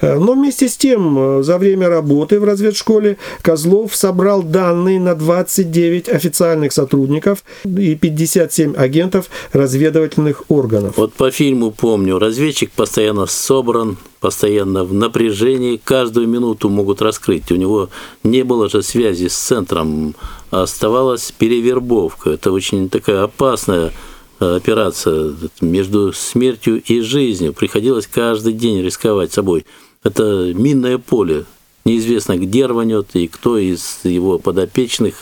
Э, 0.00 0.18
но 0.18 0.32
вместе 0.32 0.68
с 0.68 0.76
тем, 0.76 1.18
э, 1.18 1.42
за 1.42 1.58
время 1.58 1.88
работы 1.88 2.40
в 2.40 2.44
разведшколе 2.44 3.16
Козлов 3.42 3.94
собрал 3.94 4.42
данные 4.42 5.00
на 5.00 5.14
29 5.14 6.08
официальных 6.08 6.72
сотрудников 6.72 7.44
и 7.64 7.94
57 7.94 8.74
агентов 8.76 9.30
разведывательных 9.52 10.44
органов. 10.48 10.94
Вот 10.96 11.12
по 11.14 11.30
фильму 11.30 11.70
помню, 11.70 12.18
разведчик 12.18 12.70
постоянно 12.70 13.26
собран, 13.26 13.96
постоянно 14.20 14.84
в 14.84 14.92
напряжении, 14.94 15.80
каждую 15.82 16.28
минуту 16.28 16.68
могут 16.68 17.02
раскрыть. 17.02 17.52
У 17.52 17.56
него 17.56 17.90
не 18.22 18.42
было 18.42 18.68
же 18.68 18.82
связи 18.82 19.28
с 19.28 19.36
центром, 19.36 20.14
оставалась 20.50 21.32
перевербовка. 21.32 22.30
Это 22.30 22.52
очень 22.52 22.88
такая 22.88 23.22
опасная 23.22 23.92
операция 24.38 25.34
между 25.60 26.12
смертью 26.12 26.82
и 26.82 27.00
жизнью. 27.00 27.52
Приходилось 27.52 28.06
каждый 28.06 28.52
день 28.52 28.82
рисковать 28.82 29.32
собой. 29.32 29.64
Это 30.02 30.52
минное 30.54 30.98
поле. 30.98 31.44
Неизвестно, 31.84 32.38
где 32.38 32.66
рванет 32.66 33.08
и 33.14 33.26
кто 33.28 33.58
из 33.58 34.00
его 34.04 34.38
подопечных 34.38 35.14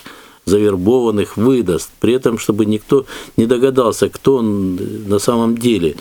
завербованных 0.44 1.36
выдаст. 1.36 1.90
При 2.00 2.14
этом, 2.14 2.38
чтобы 2.38 2.66
никто 2.66 3.06
не 3.36 3.46
догадался, 3.46 4.08
кто 4.08 4.36
он 4.36 4.78
на 5.08 5.18
самом 5.18 5.56
деле. 5.56 5.96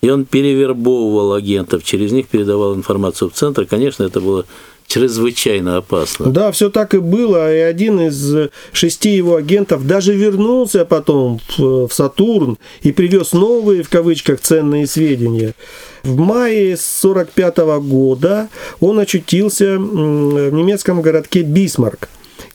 И 0.00 0.10
он 0.10 0.26
перевербовывал 0.26 1.32
агентов, 1.32 1.82
через 1.82 2.12
них 2.12 2.28
передавал 2.28 2.74
информацию 2.74 3.30
в 3.30 3.32
центр. 3.32 3.64
Конечно, 3.64 4.04
это 4.04 4.20
было 4.20 4.44
чрезвычайно 4.86 5.78
опасно. 5.78 6.26
Да, 6.26 6.52
все 6.52 6.70
так 6.70 6.94
и 6.94 6.98
было. 6.98 7.52
И 7.54 7.58
один 7.58 8.00
из 8.00 8.50
шести 8.72 9.10
его 9.10 9.36
агентов 9.36 9.86
даже 9.86 10.14
вернулся 10.14 10.84
потом 10.84 11.40
в 11.58 11.88
Сатурн 11.90 12.58
и 12.82 12.92
привез 12.92 13.32
новые, 13.32 13.82
в 13.82 13.88
кавычках, 13.88 14.40
ценные 14.40 14.86
сведения. 14.86 15.54
В 16.02 16.16
мае 16.16 16.74
1945 16.74 17.58
года 17.82 18.48
он 18.80 18.98
очутился 18.98 19.78
в 19.78 20.50
немецком 20.52 21.02
городке 21.02 21.42
Бисмарк 21.42 22.08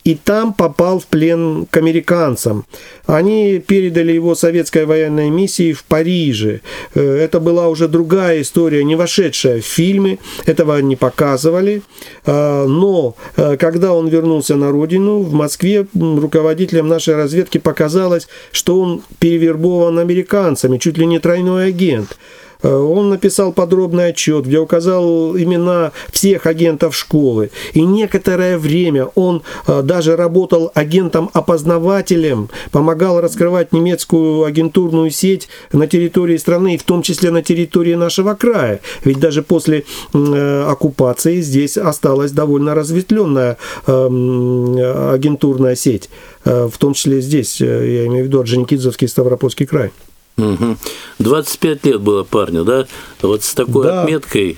и 0.03 0.15
там 0.15 0.53
попал 0.53 1.00
в 1.00 1.08
плен 1.08 1.68
к 1.70 1.77
американцам. 1.77 2.65
Они 3.06 3.60
передали 3.60 4.13
его 4.13 4.36
советской 4.36 4.86
военной 4.86 5.29
миссии 5.29 5.74
в 5.74 5.84
Париже. 5.84 6.62
Э, 6.96 7.01
это 7.01 7.39
была 7.39 7.68
уже 7.68 7.88
другая 7.88 8.41
история, 8.41 8.84
не 8.84 8.96
вошедшая 8.96 9.62
в 9.62 9.65
фильмы, 9.65 10.20
этого 10.46 10.79
не 10.79 10.96
показывали. 10.96 11.82
А, 12.25 12.65
но 12.65 13.15
э, 13.36 13.58
когда 13.58 13.94
он 13.94 14.08
вернулся 14.08 14.56
на 14.56 14.72
родину, 14.72 15.20
в 15.20 15.34
Москве 15.34 15.86
руководителям 15.94 16.88
нашей 16.88 17.15
разведки 17.15 17.58
показалось, 17.58 18.27
что 18.51 18.79
он 18.79 19.01
перевербован 19.20 20.00
американцами, 20.00 20.77
чуть 20.77 20.98
ли 20.98 21.06
не 21.06 21.20
тройной 21.20 21.68
агент. 21.68 22.18
Э, 22.62 22.75
он 22.75 23.10
написал 23.10 23.54
подробный 23.54 24.08
отчет, 24.10 24.46
где 24.46 24.60
указал 24.60 25.38
имена 25.38 25.92
всех 26.12 26.46
агентов 26.46 26.96
школы. 26.96 27.51
И 27.74 27.82
некоторое 27.82 28.58
время 28.58 29.06
он 29.16 29.44
э, 29.68 29.82
даже 29.82 30.16
работал 30.16 30.72
агентом-опознавателем, 30.74 32.50
помогал 32.72 33.22
раскрывать 33.22 33.72
немецкую 33.72 34.44
агентурную 34.44 35.12
сеть 35.12 35.48
на 35.72 35.88
территории 35.88 36.38
страны, 36.38 36.78
в 36.78 36.84
том 36.84 37.01
числе 37.01 37.32
на 37.32 37.42
территории 37.42 37.96
нашего 37.96 38.36
края. 38.36 38.82
Ведь 39.04 39.20
даже 39.20 39.42
после 39.42 39.86
э, 40.13 40.63
оккупации 40.68 41.42
здесь 41.42 41.78
осталась 41.78 42.32
довольно 42.32 42.75
разветвленная 42.75 43.58
агентурная 43.86 45.75
сеть, 45.75 46.10
в 46.44 46.72
том 46.78 46.94
числе 46.94 47.22
здесь, 47.22 47.62
я 47.62 48.06
имею 48.08 48.24
в 48.25 48.28
виду 48.28 48.39
Орджоникидзевский 48.39 49.08
Ставропольский 49.08 49.66
край. 49.66 49.92
Угу. 50.39 50.77
25 51.19 51.86
лет 51.86 52.01
было 52.01 52.24
парню, 52.24 52.63
да? 52.63 52.88
Вот 53.22 53.43
с 53.43 53.53
такой 53.53 53.86
да. 53.86 54.03
отметкой 54.03 54.58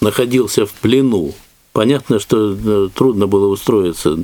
находился 0.00 0.66
в 0.66 0.72
плену. 0.72 1.34
Понятно, 1.72 2.20
что 2.20 2.54
э, 2.54 2.88
трудно 2.94 3.26
было 3.26 3.48
устроиться. 3.48 4.18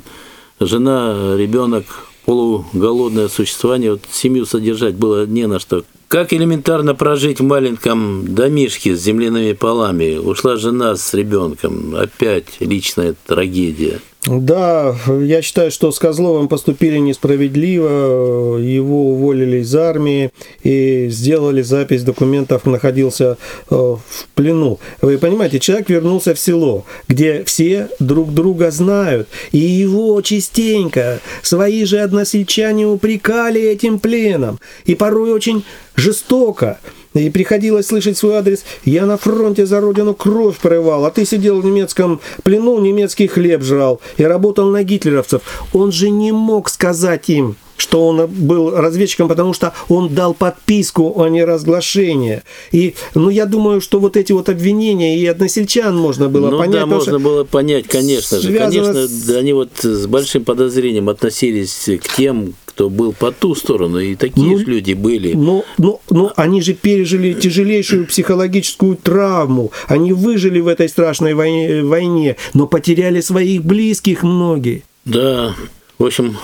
Жена, 0.59 1.35
ребенок, 1.35 1.85
полуголодное 2.25 3.27
существование, 3.27 3.91
вот 3.91 4.01
семью 4.11 4.45
содержать 4.45 4.95
было 4.95 5.25
не 5.25 5.47
на 5.47 5.59
что. 5.59 5.83
Как 6.07 6.33
элементарно 6.33 6.93
прожить 6.93 7.39
в 7.39 7.43
маленьком 7.43 8.35
домишке 8.35 8.95
с 8.95 9.01
земляными 9.01 9.53
полами? 9.53 10.17
Ушла 10.17 10.57
жена 10.57 10.95
с 10.95 11.13
ребенком. 11.13 11.95
Опять 11.95 12.59
личная 12.59 13.15
трагедия. 13.25 14.01
Да, 14.27 14.95
я 15.07 15.41
считаю, 15.41 15.71
что 15.71 15.91
с 15.91 15.97
Козловым 15.97 16.47
поступили 16.47 16.97
несправедливо. 16.97 18.57
Его 18.57 19.13
уволили 19.13 19.57
из 19.57 19.75
армии 19.75 20.29
и 20.61 21.07
сделали 21.09 21.63
запись 21.63 22.03
документов, 22.03 22.67
находился 22.67 23.37
э, 23.69 23.75
в 23.75 24.27
плену. 24.35 24.79
Вы 25.01 25.17
понимаете, 25.17 25.59
человек 25.59 25.89
вернулся 25.89 26.35
в 26.35 26.39
село, 26.39 26.85
где 27.07 27.43
все 27.45 27.89
друг 27.99 28.31
друга 28.31 28.69
знают. 28.69 29.27
И 29.51 29.57
его 29.57 30.21
частенько 30.21 31.19
свои 31.41 31.83
же 31.85 31.97
односельчане 31.97 32.85
упрекали 32.85 33.59
этим 33.59 33.97
пленом. 33.99 34.59
И 34.85 34.93
порой 34.93 35.31
очень 35.31 35.63
жестоко. 35.95 36.79
И 37.13 37.29
приходилось 37.29 37.87
слышать 37.87 38.17
свой 38.17 38.35
адрес 38.35 38.63
«Я 38.85 39.05
на 39.05 39.17
фронте 39.17 39.65
за 39.65 39.81
родину 39.81 40.13
кровь 40.13 40.57
прорывал, 40.57 41.05
а 41.05 41.11
ты 41.11 41.25
сидел 41.25 41.59
в 41.59 41.65
немецком 41.65 42.21
плену, 42.43 42.79
немецкий 42.79 43.27
хлеб 43.27 43.63
жрал 43.63 43.99
и 44.17 44.23
работал 44.23 44.69
на 44.69 44.83
гитлеровцев». 44.83 45.41
Он 45.73 45.91
же 45.91 46.09
не 46.09 46.31
мог 46.31 46.69
сказать 46.69 47.29
им, 47.29 47.57
что 47.81 48.07
он 48.07 48.27
был 48.27 48.71
разведчиком, 48.71 49.27
потому 49.27 49.53
что 49.53 49.73
он 49.89 50.13
дал 50.13 50.33
подписку 50.33 51.19
о 51.19 51.27
неразглашении. 51.27 52.43
И, 52.71 52.95
ну, 53.15 53.29
я 53.29 53.45
думаю, 53.45 53.81
что 53.81 53.99
вот 53.99 54.15
эти 54.15 54.31
вот 54.31 54.49
обвинения 54.49 55.17
и 55.17 55.25
односельчан 55.25 55.97
можно 55.97 56.29
было 56.29 56.51
ну, 56.51 56.59
понять. 56.59 56.81
да, 56.81 56.85
можно 56.85 57.19
было 57.19 57.43
понять, 57.43 57.87
конечно 57.87 58.39
же. 58.39 58.55
Конечно, 58.55 59.07
с... 59.07 59.29
они 59.31 59.53
вот 59.53 59.71
с 59.81 60.05
большим 60.05 60.45
подозрением 60.45 61.09
относились 61.09 61.89
к 62.01 62.15
тем, 62.15 62.53
кто 62.81 62.89
был 62.89 63.13
по 63.13 63.31
ту 63.31 63.53
сторону, 63.53 63.99
и 63.99 64.15
такие 64.15 64.53
ну, 64.53 64.57
же 64.57 64.65
люди 64.65 64.93
были. 64.93 65.33
Ну, 65.33 65.63
ну, 65.77 66.01
ну, 66.09 66.31
они 66.35 66.63
же 66.63 66.73
пережили 66.73 67.33
тяжелейшую 67.33 68.07
психологическую 68.07 68.95
травму, 68.95 69.71
они 69.87 70.13
выжили 70.13 70.59
в 70.59 70.67
этой 70.67 70.89
страшной 70.89 71.35
войне, 71.35 71.83
войне 71.83 72.37
но 72.55 72.65
потеряли 72.65 73.21
своих 73.21 73.63
близких 73.63 74.23
многие. 74.23 74.83
Да, 75.05 75.55
в 75.99 76.05
общем, 76.05 76.37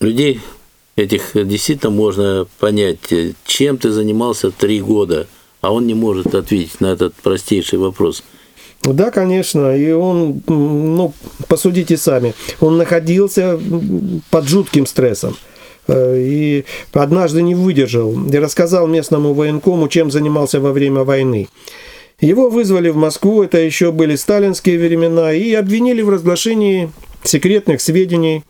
людей 0.00 0.40
этих 0.96 1.32
действительно 1.34 1.90
можно 1.90 2.46
понять, 2.58 3.00
чем 3.44 3.76
ты 3.76 3.90
занимался 3.90 4.50
три 4.50 4.80
года, 4.80 5.26
а 5.60 5.70
он 5.70 5.86
не 5.86 5.94
может 5.94 6.34
ответить 6.34 6.80
на 6.80 6.86
этот 6.86 7.14
простейший 7.16 7.78
вопрос. 7.78 8.22
Да, 8.84 9.10
конечно, 9.10 9.76
и 9.76 9.92
он, 9.92 10.42
ну, 10.46 11.12
посудите 11.46 11.98
сами, 11.98 12.34
он 12.60 12.78
находился 12.78 13.60
под 14.30 14.48
жутким 14.48 14.86
стрессом 14.86 15.32
э, 15.32 15.53
и 15.88 16.64
однажды 16.92 17.42
не 17.42 17.54
выдержал 17.54 18.14
и 18.26 18.36
рассказал 18.38 18.86
местному 18.86 19.34
военкому, 19.34 19.88
чем 19.88 20.10
занимался 20.10 20.60
во 20.60 20.72
время 20.72 21.04
войны. 21.04 21.48
Его 22.20 22.48
вызвали 22.48 22.90
в 22.90 22.96
Москву, 22.96 23.42
это 23.42 23.58
еще 23.58 23.92
были 23.92 24.16
сталинские 24.16 24.78
времена, 24.78 25.32
и 25.32 25.52
обвинили 25.52 26.00
в 26.02 26.08
разглашении 26.08 26.90
секретных 27.24 27.80
сведений 27.80 28.44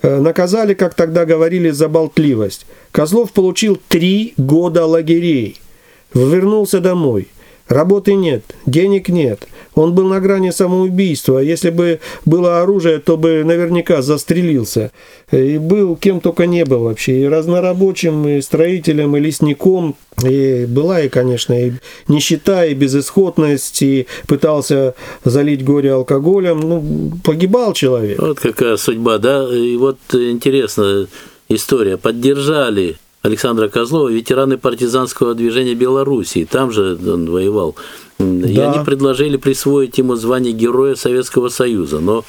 Э, 0.00 0.20
наказали, 0.20 0.74
как 0.74 0.94
тогда 0.94 1.24
говорили, 1.24 1.70
за 1.70 1.88
болтливость. 1.88 2.66
Козлов 2.92 3.32
получил 3.32 3.80
три 3.88 4.34
года 4.36 4.86
лагерей. 4.86 5.60
Вернулся 6.14 6.80
домой. 6.80 7.28
Работы 7.68 8.14
нет, 8.14 8.42
денег 8.66 9.08
нет. 9.08 9.46
Он 9.74 9.94
был 9.94 10.08
на 10.08 10.20
грани 10.20 10.50
самоубийства. 10.50 11.38
Если 11.38 11.70
бы 11.70 12.00
было 12.24 12.62
оружие, 12.62 12.98
то 12.98 13.16
бы 13.16 13.44
наверняка 13.44 14.02
застрелился. 14.02 14.90
И 15.30 15.58
был 15.58 15.94
кем 15.94 16.20
только 16.20 16.46
не 16.46 16.64
был 16.64 16.84
вообще. 16.84 17.20
И 17.20 17.28
разнорабочим, 17.28 18.26
и 18.26 18.40
строителем, 18.40 19.16
и 19.16 19.20
лесником. 19.20 19.96
И 20.24 20.66
была 20.66 21.02
и, 21.02 21.08
конечно, 21.08 21.52
и 21.52 21.72
нищета, 22.08 22.64
и 22.64 22.74
безысходность, 22.74 23.82
и 23.82 24.06
пытался 24.26 24.94
залить 25.24 25.64
горе 25.64 25.92
алкоголем. 25.92 26.60
Ну, 26.60 27.12
погибал 27.22 27.74
человек. 27.74 28.18
Вот 28.18 28.40
какая 28.40 28.78
судьба, 28.78 29.18
да? 29.18 29.46
И 29.54 29.76
вот 29.76 29.98
интересная 30.12 31.06
история. 31.48 31.98
Поддержали 31.98 32.96
Александра 33.22 33.68
Козлова, 33.68 34.08
ветераны 34.08 34.58
партизанского 34.58 35.34
движения 35.34 35.74
Белоруссии, 35.74 36.48
там 36.50 36.70
же 36.70 36.96
он 37.06 37.30
воевал. 37.30 37.74
Да. 38.18 38.48
И 38.48 38.58
они 38.58 38.84
предложили 38.84 39.36
присвоить 39.36 39.98
ему 39.98 40.14
звание 40.14 40.52
Героя 40.52 40.94
Советского 40.94 41.48
Союза, 41.48 42.00
но 42.00 42.24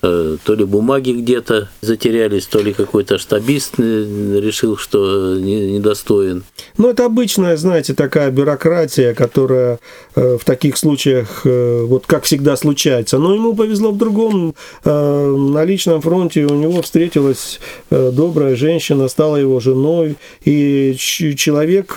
то 0.00 0.54
ли 0.54 0.64
бумаги 0.64 1.12
где-то 1.12 1.68
затерялись, 1.82 2.46
то 2.46 2.60
ли 2.60 2.72
какой-то 2.72 3.18
штабист 3.18 3.74
э, 3.78 4.40
решил, 4.40 4.76
что 4.78 5.38
недостоин. 5.38 6.44
Ну, 6.78 6.88
это 6.88 7.04
обычная, 7.04 7.56
знаете, 7.56 7.92
такая 7.92 8.30
бюрократия, 8.30 9.12
которая 9.12 9.78
э, 10.14 10.38
в 10.38 10.44
таких 10.44 10.78
случаях, 10.78 11.42
вот 11.44 12.06
как 12.06 12.24
всегда, 12.24 12.56
случается. 12.56 13.18
Но 13.18 13.34
ему 13.34 13.54
повезло 13.54 13.90
в 13.90 13.98
другом. 13.98 14.54
На 14.84 15.64
личном 15.64 16.00
фронте 16.00 16.44
у 16.44 16.54
него 16.54 16.82
встретилась 16.82 17.60
добрая 17.90 18.56
женщина, 18.56 19.08
стала 19.08 19.36
его 19.36 19.60
женой, 19.60 20.16
и 20.44 20.94
человек 20.96 21.96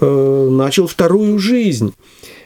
начал 0.00 0.86
вторую 0.86 1.38
жизнь. 1.38 1.92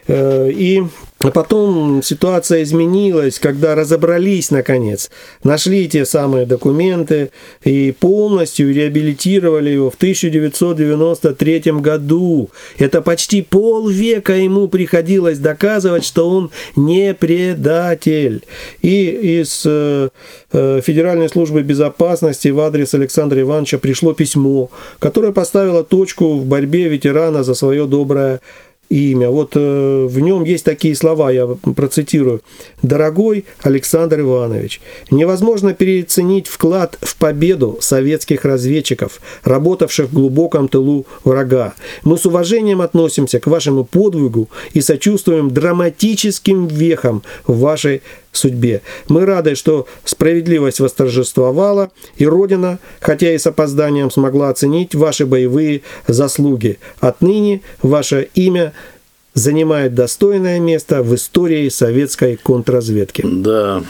И 0.09 0.83
а 1.19 1.31
потом 1.31 2.03
ситуация 2.03 2.61
изменилась, 2.63 3.39
когда 3.39 3.73
разобрались 3.73 4.51
наконец, 4.51 5.09
нашли 5.43 5.87
те 5.87 6.05
самые 6.05 6.45
документы 6.45 7.31
и 7.63 7.91
полностью 7.91 8.73
реабилитировали 8.73 9.71
его 9.71 9.89
в 9.89 9.95
1993 9.95 11.71
году. 11.79 12.49
Это 12.77 13.01
почти 13.01 13.41
полвека 13.41 14.33
ему 14.33 14.67
приходилось 14.67 15.39
доказывать, 15.39 16.05
что 16.05 16.29
он 16.29 16.51
не 16.75 17.15
предатель. 17.15 18.43
И 18.81 19.39
из 19.39 19.63
э, 19.65 20.09
э, 20.51 20.81
Федеральной 20.83 21.29
службы 21.29 21.63
безопасности 21.63 22.49
в 22.49 22.59
адрес 22.59 22.93
Александра 22.93 23.41
Ивановича 23.41 23.79
пришло 23.79 24.13
письмо, 24.13 24.69
которое 24.99 25.31
поставило 25.31 25.83
точку 25.83 26.37
в 26.37 26.45
борьбе 26.45 26.87
ветерана 26.89 27.43
за 27.43 27.55
свое 27.55 27.87
доброе 27.87 28.39
имя. 28.89 29.29
Вот 29.29 29.51
э, 29.55 30.07
в 30.09 30.19
нем 30.19 30.43
есть 30.43 30.63
такие 30.65 30.95
слова, 30.95 31.31
я 31.31 31.47
процитирую. 31.47 32.41
«Дорогой 32.81 33.45
Александр 33.61 34.21
Иванович, 34.21 34.81
невозможно 35.11 35.73
переоценить 35.73 36.47
вклад 36.47 36.97
в 37.01 37.15
победу 37.17 37.77
советских 37.81 38.45
разведчиков, 38.45 39.19
работавших 39.43 40.09
в 40.09 40.13
глубоком 40.13 40.67
тылу 40.67 41.05
врага. 41.23 41.73
Мы 42.03 42.17
с 42.17 42.25
уважением 42.25 42.81
относимся 42.81 43.39
к 43.39 43.47
вашему 43.47 43.83
подвигу 43.83 44.49
и 44.73 44.81
сочувствуем 44.81 45.51
драматическим 45.51 46.67
вехам 46.67 47.23
в 47.45 47.59
вашей 47.59 48.01
судьбе. 48.37 48.81
Мы 49.07 49.25
рады, 49.25 49.55
что 49.55 49.87
справедливость 50.03 50.79
восторжествовала, 50.79 51.91
и 52.15 52.25
Родина, 52.25 52.79
хотя 52.99 53.31
и 53.31 53.37
с 53.37 53.47
опозданием, 53.47 54.11
смогла 54.11 54.49
оценить 54.49 54.95
ваши 54.95 55.25
боевые 55.25 55.81
заслуги. 56.07 56.79
Отныне 56.99 57.61
ваше 57.81 58.29
имя 58.35 58.73
занимает 59.33 59.93
достойное 59.93 60.59
место 60.59 61.03
в 61.03 61.13
истории 61.13 61.69
советской 61.69 62.37
контрразведки. 62.37 63.23
Да. 63.25 63.83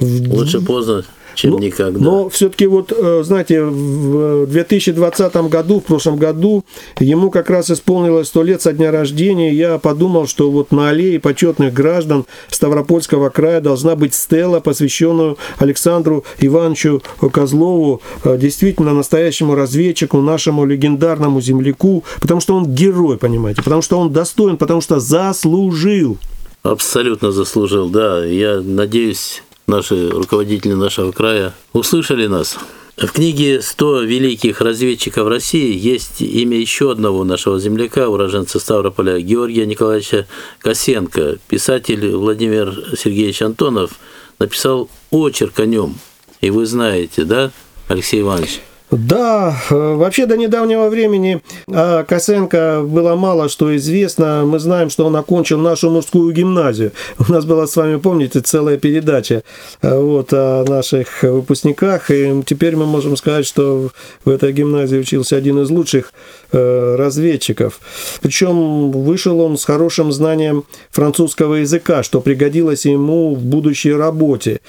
Лучше 0.00 0.60
поздно, 0.60 1.04
чем 1.34 1.52
но, 1.52 1.58
никогда. 1.58 2.00
Но 2.00 2.28
все-таки 2.28 2.66
вот, 2.66 2.92
э, 2.96 3.22
знаете, 3.24 3.62
в 3.62 4.46
2020 4.46 5.48
году, 5.48 5.80
в 5.80 5.84
прошлом 5.84 6.16
году, 6.16 6.64
ему 6.98 7.30
как 7.30 7.50
раз 7.50 7.70
исполнилось 7.70 8.28
100 8.28 8.42
лет 8.42 8.62
со 8.62 8.72
дня 8.72 8.90
рождения. 8.90 9.52
Я 9.52 9.78
подумал, 9.78 10.26
что 10.26 10.50
вот 10.50 10.72
на 10.72 10.90
аллее 10.90 11.20
почетных 11.20 11.72
граждан 11.72 12.24
Ставропольского 12.48 13.30
края 13.30 13.60
должна 13.60 13.96
быть 13.96 14.14
стела, 14.14 14.60
посвященную 14.60 15.38
Александру 15.58 16.24
Ивановичу 16.38 17.02
Козлову, 17.32 18.00
э, 18.24 18.36
действительно 18.38 18.92
настоящему 18.92 19.54
разведчику, 19.54 20.20
нашему 20.20 20.64
легендарному 20.64 21.40
земляку, 21.40 22.04
потому 22.20 22.40
что 22.40 22.54
он 22.54 22.66
герой, 22.66 23.18
понимаете, 23.18 23.62
потому 23.62 23.82
что 23.82 23.98
он 23.98 24.12
достоин, 24.12 24.56
потому 24.56 24.80
что 24.80 25.00
заслужил. 25.00 26.18
Абсолютно 26.62 27.32
заслужил, 27.32 27.88
да. 27.88 28.24
Я 28.24 28.60
надеюсь, 28.60 29.42
наши 29.72 30.10
руководители 30.10 30.74
нашего 30.74 31.12
края 31.12 31.54
услышали 31.72 32.26
нас. 32.26 32.58
В 32.98 33.08
книге 33.08 33.56
«100 33.56 34.04
великих 34.04 34.60
разведчиков 34.60 35.26
России» 35.26 35.74
есть 35.74 36.20
имя 36.20 36.58
еще 36.58 36.92
одного 36.92 37.24
нашего 37.24 37.58
земляка, 37.58 38.08
уроженца 38.08 38.60
Ставрополя, 38.60 39.18
Георгия 39.18 39.64
Николаевича 39.64 40.26
Косенко. 40.60 41.38
Писатель 41.48 42.14
Владимир 42.14 42.96
Сергеевич 42.98 43.40
Антонов 43.40 43.92
написал 44.38 44.90
очерк 45.10 45.58
о 45.60 45.66
нем. 45.66 45.98
И 46.42 46.50
вы 46.50 46.66
знаете, 46.66 47.24
да, 47.24 47.50
Алексей 47.88 48.20
Иванович? 48.20 48.60
Да, 48.92 49.56
э, 49.70 49.94
вообще 49.94 50.26
до 50.26 50.36
недавнего 50.36 50.90
времени 50.90 51.40
о 51.66 52.04
Косенко 52.04 52.82
было 52.84 53.16
мало 53.16 53.48
что 53.48 53.74
известно. 53.76 54.44
Мы 54.44 54.58
знаем, 54.58 54.90
что 54.90 55.06
он 55.06 55.16
окончил 55.16 55.58
нашу 55.58 55.88
мужскую 55.88 56.30
гимназию. 56.34 56.92
У 57.18 57.32
нас 57.32 57.46
была 57.46 57.66
с 57.66 57.74
вами, 57.74 57.96
помните, 57.96 58.40
целая 58.40 58.76
передача 58.76 59.44
э, 59.80 59.98
вот, 59.98 60.28
о 60.32 60.66
наших 60.68 61.22
выпускниках. 61.22 62.10
И 62.10 62.42
теперь 62.44 62.76
мы 62.76 62.84
можем 62.84 63.16
сказать, 63.16 63.46
что 63.46 63.88
в 64.26 64.28
этой 64.28 64.52
гимназии 64.52 64.98
учился 64.98 65.36
один 65.36 65.62
из 65.62 65.70
лучших 65.70 66.12
э, 66.52 66.96
разведчиков. 66.96 67.80
Причем 68.20 68.90
вышел 68.90 69.40
он 69.40 69.56
с 69.56 69.64
хорошим 69.64 70.12
знанием 70.12 70.64
французского 70.90 71.54
языка, 71.54 72.02
что 72.02 72.20
пригодилось 72.20 72.84
ему 72.84 73.34
в 73.34 73.42
будущей 73.42 73.94
работе. 73.94 74.60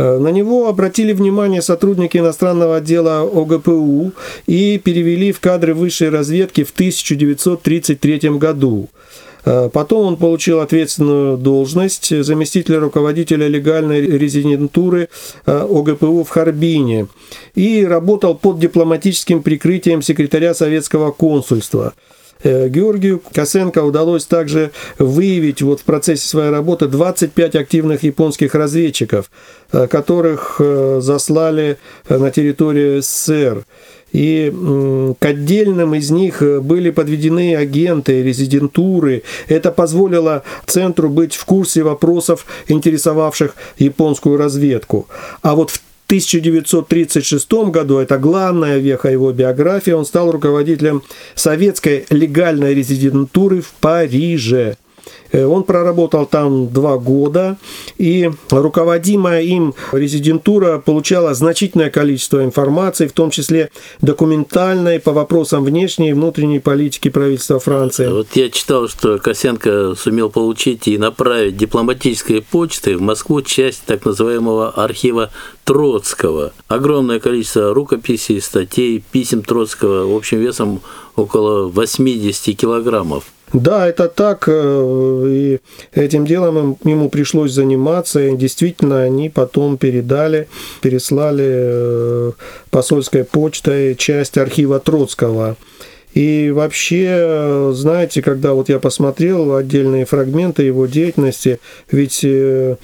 Э, 0.00 0.18
на 0.18 0.28
него 0.28 0.68
обратили 0.68 1.12
внимание 1.12 1.60
сотрудники 1.60 2.16
иностранного 2.16 2.76
отдела 2.76 3.20
ОГПУ 3.20 4.12
и 4.46 4.78
перевели 4.78 5.30
в 5.30 5.40
кадры 5.40 5.74
высшей 5.74 6.08
разведки 6.08 6.64
в 6.64 6.70
1933 6.70 8.38
году. 8.38 8.88
Э, 9.44 9.68
потом 9.70 10.06
он 10.06 10.16
получил 10.16 10.60
ответственную 10.60 11.36
должность 11.36 12.24
заместителя 12.24 12.80
руководителя 12.80 13.46
легальной 13.46 14.00
резидентуры 14.00 15.10
э, 15.44 15.66
ОГПУ 15.70 16.24
в 16.24 16.28
Харбине 16.30 17.06
и 17.54 17.84
работал 17.84 18.34
под 18.34 18.58
дипломатическим 18.58 19.42
прикрытием 19.42 20.00
секретаря 20.00 20.54
советского 20.54 21.10
консульства– 21.10 21.92
Георгию 22.42 23.20
Косенко 23.32 23.82
удалось 23.82 24.24
также 24.24 24.70
выявить 24.98 25.62
вот 25.62 25.80
в 25.80 25.84
процессе 25.84 26.26
своей 26.26 26.50
работы 26.50 26.86
25 26.86 27.56
активных 27.56 28.02
японских 28.02 28.54
разведчиков, 28.54 29.30
э, 29.72 29.86
которых 29.86 30.56
э, 30.58 31.00
заслали 31.02 31.78
на 32.08 32.30
территорию 32.30 33.02
СССР. 33.02 33.64
И 34.12 34.52
к 35.20 35.24
отдельным 35.24 35.94
из 35.94 36.10
них 36.10 36.42
были 36.62 36.90
подведены 36.90 37.54
агенты, 37.54 38.24
резидентуры. 38.24 39.22
Это 39.46 39.70
позволило 39.70 40.42
центру 40.66 41.08
быть 41.08 41.36
в 41.36 41.44
курсе 41.44 41.84
вопросов, 41.84 42.44
интересовавших 42.66 43.54
японскую 43.78 44.36
разведку. 44.36 45.06
А 45.42 45.54
вот 45.54 45.70
в 45.70 45.80
1936 46.10 47.52
году, 47.70 47.98
это 47.98 48.18
главная 48.18 48.78
веха 48.78 49.08
его 49.08 49.30
биографии, 49.30 49.92
он 49.92 50.04
стал 50.04 50.32
руководителем 50.32 51.04
советской 51.36 52.04
легальной 52.10 52.74
резидентуры 52.74 53.60
в 53.60 53.70
Париже. 53.80 54.76
Э, 55.32 55.44
он 55.44 55.64
проработал 55.64 56.26
там 56.26 56.68
два 56.68 56.98
года, 56.98 57.56
и 57.98 58.30
руководимая 58.50 59.42
им 59.42 59.74
резидентура 59.92 60.78
получала 60.78 61.34
значительное 61.34 61.90
количество 61.90 62.44
информации, 62.44 63.06
в 63.06 63.12
том 63.12 63.30
числе 63.30 63.70
документальной 64.00 65.00
по 65.00 65.12
вопросам 65.12 65.64
внешней 65.64 66.10
и 66.10 66.12
внутренней 66.12 66.60
политики 66.60 67.08
правительства 67.08 67.58
Франции. 67.58 68.08
Вот 68.08 68.28
я 68.34 68.50
читал, 68.50 68.88
что 68.88 69.18
Косенко 69.18 69.94
сумел 69.96 70.30
получить 70.30 70.88
и 70.88 70.98
направить 70.98 71.56
дипломатической 71.56 72.42
почтой 72.42 72.96
в 72.96 73.02
Москву 73.02 73.42
часть 73.42 73.82
так 73.86 74.04
называемого 74.04 74.70
архива 74.70 75.30
Троцкого. 75.64 76.52
Огромное 76.68 77.20
количество 77.20 77.72
рукописей, 77.74 78.40
статей, 78.40 79.04
писем 79.12 79.42
Троцкого 79.42 80.16
общим 80.16 80.38
весом 80.38 80.80
около 81.16 81.68
80 81.68 82.56
килограммов. 82.56 83.24
Да, 83.52 83.88
это 83.88 84.08
так, 84.08 84.44
э, 84.46 85.24
и 85.28 85.58
этим 85.92 86.24
делом 86.24 86.76
ему 86.84 87.08
пришлось 87.08 87.50
заниматься, 87.50 88.20
и 88.20 88.36
действительно 88.36 89.02
они 89.02 89.28
потом 89.28 89.76
передали, 89.76 90.46
переслали 90.80 91.48
э, 91.48 92.32
посольской 92.70 93.24
почтой 93.24 93.96
часть 93.96 94.38
архива 94.38 94.78
Троцкого. 94.78 95.56
И 96.14 96.50
вообще, 96.52 97.70
знаете, 97.72 98.20
когда 98.20 98.52
вот 98.54 98.68
я 98.68 98.80
посмотрел 98.80 99.54
отдельные 99.54 100.04
фрагменты 100.04 100.64
его 100.64 100.86
деятельности, 100.86 101.58
ведь 101.90 102.20
э, 102.22 102.76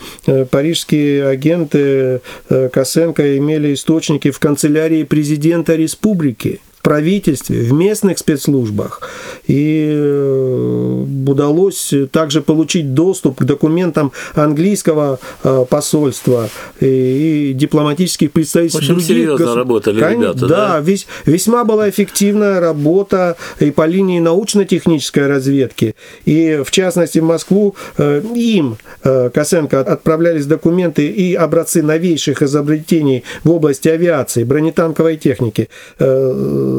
парижские 0.51 1.29
агенты 1.29 2.21
Косенко 2.49 3.37
имели 3.37 3.75
источники 3.75 4.31
в 4.33 4.39
канцелярии 4.41 5.05
президента 5.05 5.77
республики 5.77 6.61
правительстве, 6.87 7.63
в 7.63 7.73
местных 7.73 8.17
спецслужбах. 8.17 9.01
И 9.49 9.91
э, 9.93 11.05
удалось 11.27 11.93
также 12.13 12.43
получить 12.43 12.95
доступ 12.95 13.41
к 13.41 13.43
документам 13.43 14.13
английского 14.35 15.19
э, 15.43 15.65
посольства 15.69 16.49
и, 16.81 17.51
дипломатических 17.57 18.31
представительств 18.31 18.79
общем, 18.79 18.95
других 18.95 19.09
серьезно 19.09 19.33
государств. 19.33 19.57
работали 19.57 20.01
Кон... 20.01 20.13
ребята, 20.13 20.39
да? 20.39 20.47
Да, 20.47 20.81
весь, 20.81 21.09
весьма 21.25 21.65
была 21.65 21.91
эффективная 21.91 22.61
работа 22.61 23.37
и 23.59 23.73
по 23.73 23.85
линии 23.85 24.21
научно-технической 24.21 25.27
разведки. 25.27 25.97
И, 26.25 26.63
в 26.65 26.71
частности, 26.71 27.19
в 27.19 27.25
Москву 27.25 27.75
э, 27.99 28.23
им, 28.37 28.77
Косенко, 29.03 29.81
отправлялись 29.81 30.47
документы 30.47 31.09
и 31.09 31.35
образцы 31.35 31.83
новейших 31.83 32.43
изобретений 32.43 33.25
в 33.43 33.51
области 33.51 33.89
авиации, 33.89 34.45
бронетанковой 34.45 35.17
техники, 35.17 35.69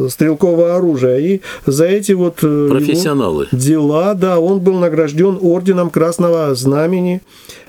стрелкового 0.10 0.76
оружия. 0.76 1.18
И 1.18 1.42
за 1.66 1.86
эти 1.86 2.14
вот 2.14 2.40
э, 2.44 2.68
профессионалы 2.70 3.48
дела, 3.52 4.14
да, 4.14 4.40
он 4.40 4.60
был 4.60 4.80
награжден 4.80 5.38
орденом 5.42 5.90
Красного 5.90 6.54
Знамени. 6.56 7.22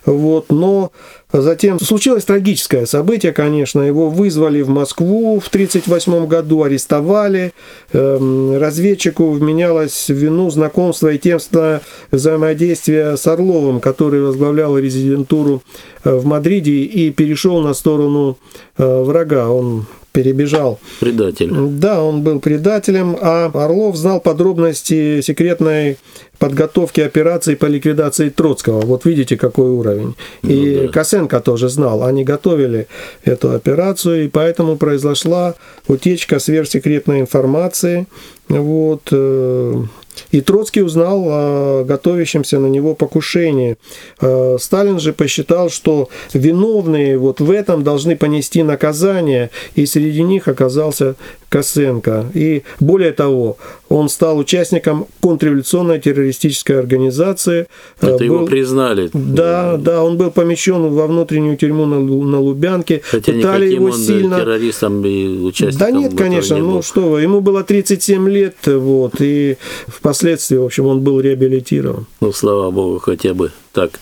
Вот, 0.04 0.46
но 0.50 0.90
Затем 1.30 1.78
случилось 1.78 2.24
трагическое 2.24 2.86
событие, 2.86 3.32
конечно. 3.32 3.82
Его 3.82 4.08
вызвали 4.08 4.62
в 4.62 4.70
Москву 4.70 5.38
в 5.40 5.48
1938 5.48 6.26
году, 6.26 6.62
арестовали. 6.62 7.52
Эм, 7.92 8.58
разведчику 8.58 9.32
вменялось 9.32 10.08
в 10.08 10.14
вину 10.14 10.48
знакомство 10.48 11.12
и 11.12 11.18
темство 11.18 11.82
взаимодействия 12.10 13.16
с 13.16 13.26
Орловым, 13.26 13.80
который 13.80 14.22
возглавлял 14.22 14.78
резидентуру 14.78 15.62
э, 16.02 16.16
в 16.16 16.24
Мадриде 16.24 16.84
и 16.84 17.10
перешел 17.10 17.60
на 17.60 17.74
сторону 17.74 18.38
э, 18.78 19.02
врага. 19.02 19.50
Он 19.50 19.84
перебежал. 20.18 20.80
Предатель. 20.98 21.52
Да, 21.52 22.02
он 22.02 22.22
был 22.22 22.40
предателем, 22.40 23.16
а 23.20 23.50
Орлов 23.54 23.96
знал 23.96 24.20
подробности 24.20 25.20
секретной 25.20 25.96
подготовки 26.40 27.00
операции 27.00 27.54
по 27.54 27.66
ликвидации 27.66 28.28
Троцкого. 28.28 28.80
Вот 28.80 29.04
видите, 29.04 29.36
какой 29.36 29.70
уровень. 29.70 30.16
Ну, 30.42 30.50
и 30.50 30.86
да. 30.86 30.92
Косенко 30.92 31.38
тоже 31.40 31.68
знал. 31.68 32.02
Они 32.02 32.24
готовили 32.24 32.88
эту 33.24 33.52
операцию, 33.52 34.24
и 34.24 34.28
поэтому 34.28 34.76
произошла 34.76 35.54
утечка 35.86 36.40
сверхсекретной 36.40 37.20
информации. 37.20 38.06
Вот, 38.48 39.02
э, 39.12 39.82
и 40.30 40.40
Троцкий 40.40 40.82
узнал 40.82 41.24
о 41.26 41.84
готовящемся 41.84 42.58
на 42.58 42.66
него 42.66 42.94
покушении. 42.94 43.76
Э, 44.20 44.56
Сталин 44.60 44.98
же 44.98 45.12
посчитал, 45.12 45.70
что 45.70 46.08
виновные 46.32 47.18
вот 47.18 47.40
в 47.40 47.50
этом 47.50 47.84
должны 47.84 48.16
понести 48.16 48.62
наказание, 48.62 49.50
и 49.74 49.86
среди 49.86 50.22
них 50.22 50.48
оказался 50.48 51.14
Косенко. 51.48 52.26
И 52.34 52.62
более 52.80 53.12
того, 53.12 53.56
он 53.88 54.08
стал 54.08 54.38
участником 54.38 55.06
контрреволюционной 55.20 56.00
террористической 56.00 56.78
организации. 56.78 57.66
Это 58.00 58.18
был, 58.18 58.20
его 58.20 58.46
признали. 58.46 59.10
Да, 59.12 59.76
да, 59.76 60.02
он 60.02 60.16
был 60.16 60.30
помещен 60.30 60.88
во 60.88 61.06
внутреннюю 61.06 61.56
тюрьму 61.56 61.86
на, 61.86 61.98
на 62.00 62.40
Лубянке. 62.40 63.00
Хотя 63.04 63.32
Пытали 63.32 63.72
его 63.72 63.86
он 63.86 63.92
сильно. 63.94 64.38
террористом 64.38 65.04
и 65.04 65.38
участником. 65.38 65.78
Да 65.78 65.90
нет, 65.90 66.14
конечно, 66.16 66.54
не 66.54 66.60
ну 66.60 66.82
что 66.82 67.08
вы, 67.08 67.22
ему 67.22 67.40
было 67.40 67.64
37 67.64 68.28
лет, 68.28 68.56
вот, 68.66 69.14
и 69.20 69.56
впоследствии, 69.86 70.56
в 70.56 70.64
общем, 70.64 70.86
он 70.86 71.00
был 71.00 71.20
реабилитирован. 71.20 72.06
Ну, 72.20 72.32
слава 72.32 72.70
богу, 72.70 72.98
хотя 72.98 73.34
бы 73.34 73.52
так. 73.72 73.92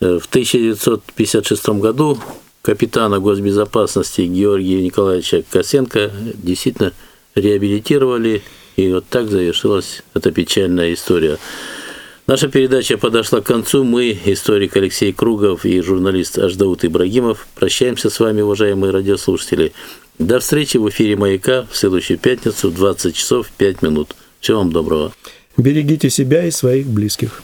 Э, 0.00 0.18
в 0.20 0.26
1956 0.26 1.68
году 1.80 2.18
капитана 2.62 3.20
госбезопасности 3.20 4.22
Георгия 4.22 4.82
Николаевича 4.82 5.44
Косенко 5.50 6.10
действительно 6.34 6.92
реабилитировали, 7.34 8.42
и 8.76 8.92
вот 8.92 9.04
так 9.08 9.30
завершилась 9.30 10.02
эта 10.14 10.30
печальная 10.30 10.92
история. 10.92 11.38
Наша 12.26 12.48
передача 12.48 12.96
подошла 12.96 13.42
к 13.42 13.46
концу. 13.46 13.84
Мы, 13.84 14.18
историк 14.24 14.76
Алексей 14.76 15.12
Кругов 15.12 15.66
и 15.66 15.80
журналист 15.82 16.38
Аждаут 16.38 16.84
Ибрагимов, 16.84 17.46
прощаемся 17.54 18.08
с 18.08 18.18
вами, 18.18 18.40
уважаемые 18.40 18.92
радиослушатели. 18.92 19.72
До 20.18 20.40
встречи 20.40 20.78
в 20.78 20.88
эфире 20.88 21.16
«Маяка» 21.16 21.66
в 21.70 21.76
следующую 21.76 22.18
пятницу 22.18 22.70
в 22.70 22.74
20 22.74 23.14
часов 23.14 23.50
5 23.58 23.82
минут. 23.82 24.14
Всего 24.40 24.58
вам 24.58 24.72
доброго. 24.72 25.12
Берегите 25.56 26.08
себя 26.08 26.46
и 26.46 26.50
своих 26.50 26.86
близких. 26.86 27.42